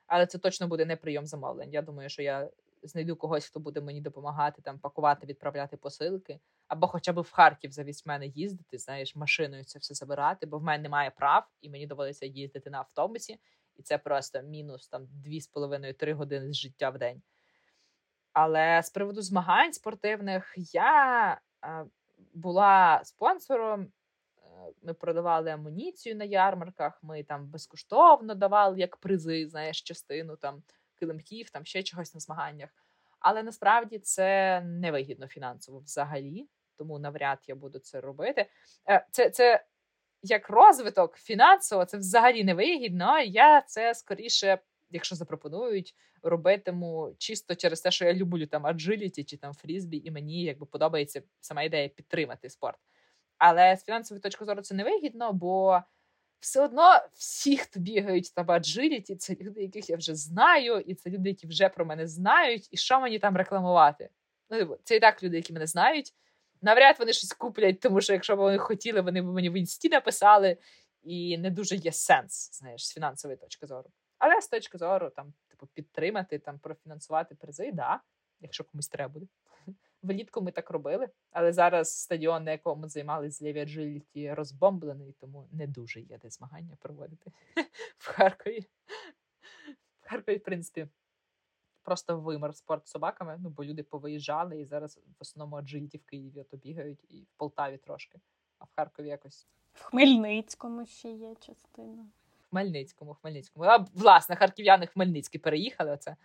[0.06, 1.72] але це точно буде не прийом замовлень.
[1.72, 2.50] Я думаю, що я
[2.82, 7.72] знайду когось, хто буде мені допомагати там пакувати, відправляти посилки, або хоча б в Харків
[7.72, 11.86] завість мене їздити, знаєш, машиною це все забирати, бо в мене немає прав, і мені
[11.86, 13.40] доводиться їздити на автобусі,
[13.76, 17.22] і це просто мінус там 2,5-3 години з життя в день.
[18.32, 21.40] Але з приводу змагань спортивних я
[22.34, 23.82] була спонсором.
[23.82, 27.02] е, Ми продавали амуніцію на ярмарках.
[27.02, 30.62] Ми там безкоштовно давали як призи, знаєш, частину там
[31.00, 32.70] килимків, там ще чогось на змаганнях.
[33.20, 38.46] Але насправді це невигідно фінансово взагалі, тому навряд я буду це робити.
[38.88, 39.64] Е, Це, це
[40.22, 43.20] як розвиток фінансово, це взагалі невигідно.
[43.20, 44.58] Я це скоріше,
[44.90, 50.10] якщо запропонують, робитиму чисто через те, що я люблю там аджиліті чи там фрізбі, і
[50.10, 52.78] мені якби подобається сама ідея підтримати спорт.
[53.38, 55.80] Але з фінансової точки зору це невигідно, бо
[56.40, 61.10] все одно всі, хто бігають там аджиліті, це люди, яких я вже знаю, і це
[61.10, 64.10] люди, які вже про мене знають, і що мені там рекламувати.
[64.50, 66.14] Ну, типу, це і так люди, які мене знають.
[66.62, 69.88] Навряд вони щось куплять, тому що якщо б вони хотіли, вони б мені в інсті
[69.88, 70.56] написали,
[71.02, 73.90] і не дуже є сенс, знаєш, з фінансової точки зору.
[74.18, 78.00] Але з точки зору там, типу, підтримати, там, профінансувати призи, да,
[78.40, 79.26] якщо комусь треба буде.
[80.02, 85.14] Влітку ми так робили, але зараз стадіон, на якому ми займалися з Леві Аджиліті, розбомблений,
[85.20, 87.32] тому не дуже є де змагання проводити
[87.98, 88.66] в Харкові.
[90.00, 90.88] В Харкові, в принципі,
[91.82, 96.04] просто вимер спорт з собаками, ну бо люди повиїжджали і зараз в основному аджиліті в
[96.04, 98.20] Києві ото бігають і в Полтаві трошки,
[98.58, 102.06] а в Харкові якось В Хмельницькому ще є частина.
[102.40, 103.64] в Хмельницькому, в Хмельницькому.
[103.66, 105.90] А власне, харків'яни Хмельницький переїхали.
[105.90, 106.16] Оце.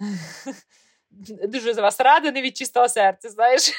[1.10, 3.72] Дуже за вас рада, не від чистого серця, знаєш.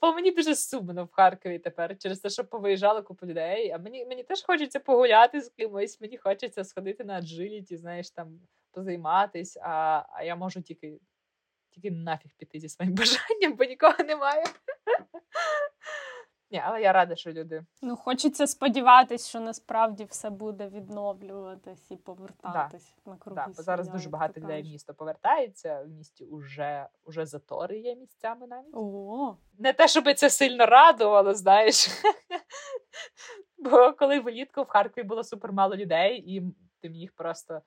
[0.00, 3.70] Бо мені дуже сумно в Харкові тепер через те, що повиїжджали купу людей.
[3.70, 8.40] А мені, мені теж хочеться погуляти з кимось, мені хочеться сходити на аджиліті, знаєш, там
[8.72, 10.98] позайматись, а, а я можу тільки,
[11.70, 14.44] тільки нафіг піти зі своїм бажанням, бо нікого немає.
[16.52, 21.96] Ні, але я рада, що люди Ну, хочеться сподіватись, що насправді все буде відновлюватись і
[21.96, 23.42] повертатись на круги.
[23.46, 25.82] Да, бо зараз дуже багато людей в місто повертається.
[25.82, 28.74] В місті уже, уже затори є місцями навіть.
[28.74, 31.88] О, Не те, щоб це сильно радувало, знаєш.
[33.58, 36.42] Бо коли влітку в Харкові було супер мало людей, і
[36.80, 37.62] ти міг просто,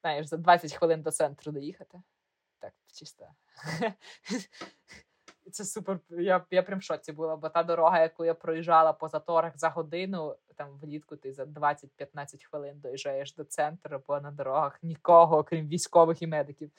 [0.00, 2.02] знаєш, за 20 хвилин до центру доїхати.
[2.60, 3.26] Так, чисто.
[5.52, 6.00] Це супер.
[6.10, 9.68] Я, я прям в шоці була, бо та дорога, яку я проїжджала по заторах за
[9.68, 15.68] годину, там влітку ти за 20-15 хвилин доїжджаєш до центру, бо на дорогах нікого, окрім
[15.68, 16.70] військових і медиків.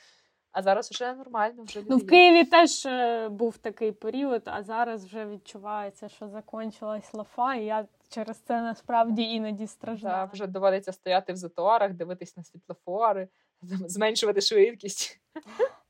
[0.51, 2.07] А зараз вже нормально, вже ну в.
[2.07, 7.85] Києві теж е, був такий період, а зараз вже відчувається, що закончилась лафа, і я
[8.09, 10.29] через це насправді іноді Да, страждаю.
[10.33, 13.27] вже доводиться стояти в заторах, дивитись на світлофори,
[13.61, 15.21] зменшувати швидкість.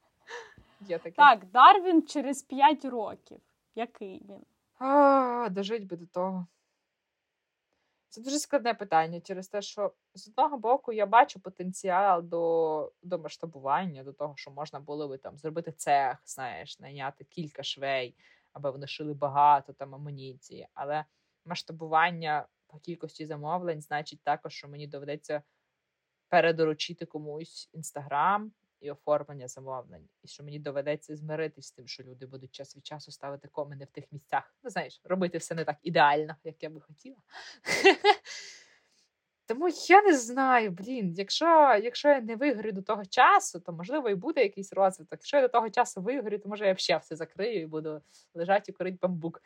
[0.81, 1.15] Є таке.
[1.15, 3.39] Так, Дарвін через 5 років.
[3.75, 4.45] Який він?
[4.79, 6.47] А, дожить би до того.
[8.09, 13.19] Це дуже складне питання через те, що з одного боку я бачу потенціал до, до
[13.19, 18.15] масштабування, до того, що можна було би там зробити цех, знаєш, найняти кілька швей,
[18.53, 20.67] аби вони шили багато там амуніції.
[20.73, 21.05] Але
[21.45, 25.41] масштабування по кількості замовлень значить також, що мені доведеться
[26.29, 28.51] передоручити комусь інстаграм
[28.81, 32.85] і оформлення замовлень, і що мені доведеться змиритись з тим, що люди будуть час від
[32.85, 34.55] часу ставити комини в тих місцях.
[34.63, 37.17] Ну, знаєш, робити все не так ідеально, як я би хотіла.
[39.45, 44.09] Тому я не знаю, блін, якщо, якщо я не вигорю до того часу, то можливо
[44.09, 45.19] і буде якийсь розвиток.
[45.19, 48.01] Якщо я до того часу вигорю, то може я ще все закрию і буду
[48.33, 49.41] лежати і курити бамбук.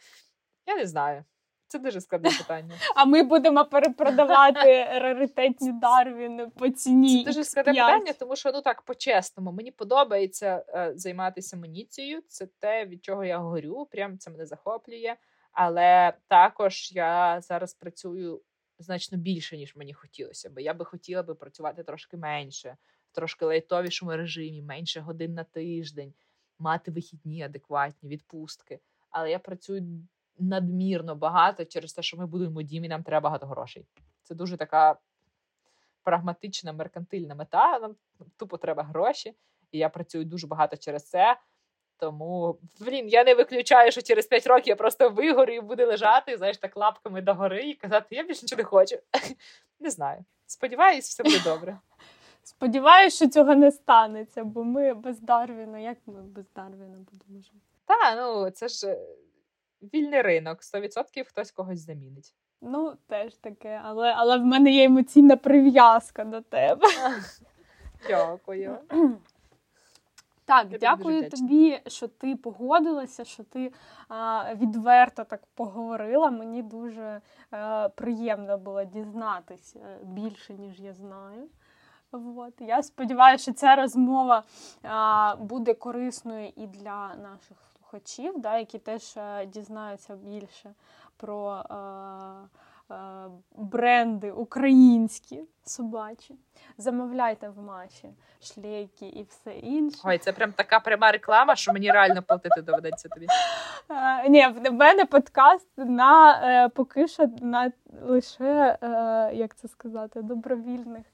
[0.65, 1.25] Я не знаю.
[1.73, 2.75] Це дуже складне питання.
[2.95, 7.23] А ми будемо перепродавати раритетні Дарвіни по ціні.
[7.23, 12.21] Це дуже складне питання, тому що ну так по-чесному, мені подобається е, займатися амуніцією.
[12.27, 13.87] Це те, від чого я горю.
[13.91, 15.15] Прям це мене захоплює.
[15.51, 18.41] Але також я зараз працюю
[18.79, 20.61] значно більше, ніж мені хотілося би.
[20.61, 22.77] Я би хотіла би працювати трошки менше,
[23.11, 26.13] в трошки лайтовішому режимі, менше годин на тиждень,
[26.59, 28.79] мати вихідні адекватні, відпустки.
[29.09, 30.07] Але я працюю
[30.39, 33.85] надмірно багато через те, що ми будуємо дім і нам треба багато грошей.
[34.23, 34.95] Це дуже така
[36.03, 37.79] прагматична, меркантильна мета.
[37.79, 37.95] Нам
[38.37, 39.35] тупо треба гроші,
[39.71, 41.37] і я працюю дуже багато через це.
[41.97, 46.37] Тому, блін, я не виключаю, що через 5 років я просто вигорю і буду лежати,
[46.37, 48.95] знаєш, так лапками догори і казати, я більше нічого не хочу.
[49.79, 50.25] Не знаю.
[50.45, 51.79] Сподіваюсь, все буде добре.
[52.43, 57.57] Сподіваюсь, що цього не станеться, бо ми без Дарвіна, як ми без Дарвіна будемо жити?
[57.85, 59.07] Та, ну це ж е,
[59.93, 62.35] вільний ринок, 100% хтось когось замінить.
[62.61, 66.87] Ну, теж таке, але але в мене є емоційна прив'язка до тебе.
[68.07, 68.77] Дякую.
[70.45, 73.73] Так, Я дякую тобі, що ти погодилася, що ти
[74.07, 76.31] а, відверто так поговорила.
[76.31, 77.21] Мені дуже
[77.51, 81.47] а, приємно було дізнатися більше, ніж я знаю.
[82.11, 82.53] От.
[82.59, 84.43] Я сподіваюся, що ця розмова
[84.83, 89.17] а, буде корисною і для наших слухачів, да, які теж
[89.47, 90.73] дізнаються більше
[91.17, 91.63] про.
[91.69, 92.43] А,
[92.91, 92.95] Е,
[93.55, 96.35] бренди українські собачі.
[96.77, 98.09] Замовляйте в Маші
[98.41, 100.01] шлейки і все інше.
[100.05, 103.27] Ой, це прям така пряма реклама, що мені реально платити доведеться тобі.
[103.89, 107.71] Е, ні, в мене подкаст на е, поки що на
[108.01, 108.77] лише,
[109.33, 111.05] як це сказати, добровільних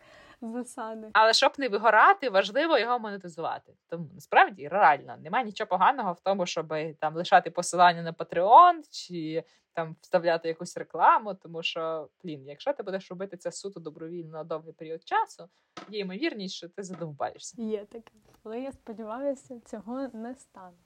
[0.42, 1.08] засади.
[1.14, 3.74] Але щоб не вигорати, важливо його монетизувати.
[3.88, 9.44] Тому насправді реально немає нічого поганого в тому, щоб там лишати посилання на Patreon чи
[9.74, 14.44] там вставляти якусь рекламу, тому що, блін, якщо ти будеш робити це суто добровільно на
[14.44, 15.50] довгий період часу,
[15.90, 17.62] є ймовірність, що ти задовбаєшся.
[17.62, 18.12] Є таке,
[18.44, 20.78] але я сподіваюся, цього не стане.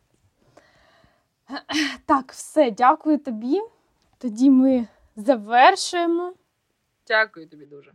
[2.06, 3.62] Так, все, дякую тобі.
[4.18, 6.34] Тоді ми завершуємо.
[7.08, 7.93] Дякую тобі дуже.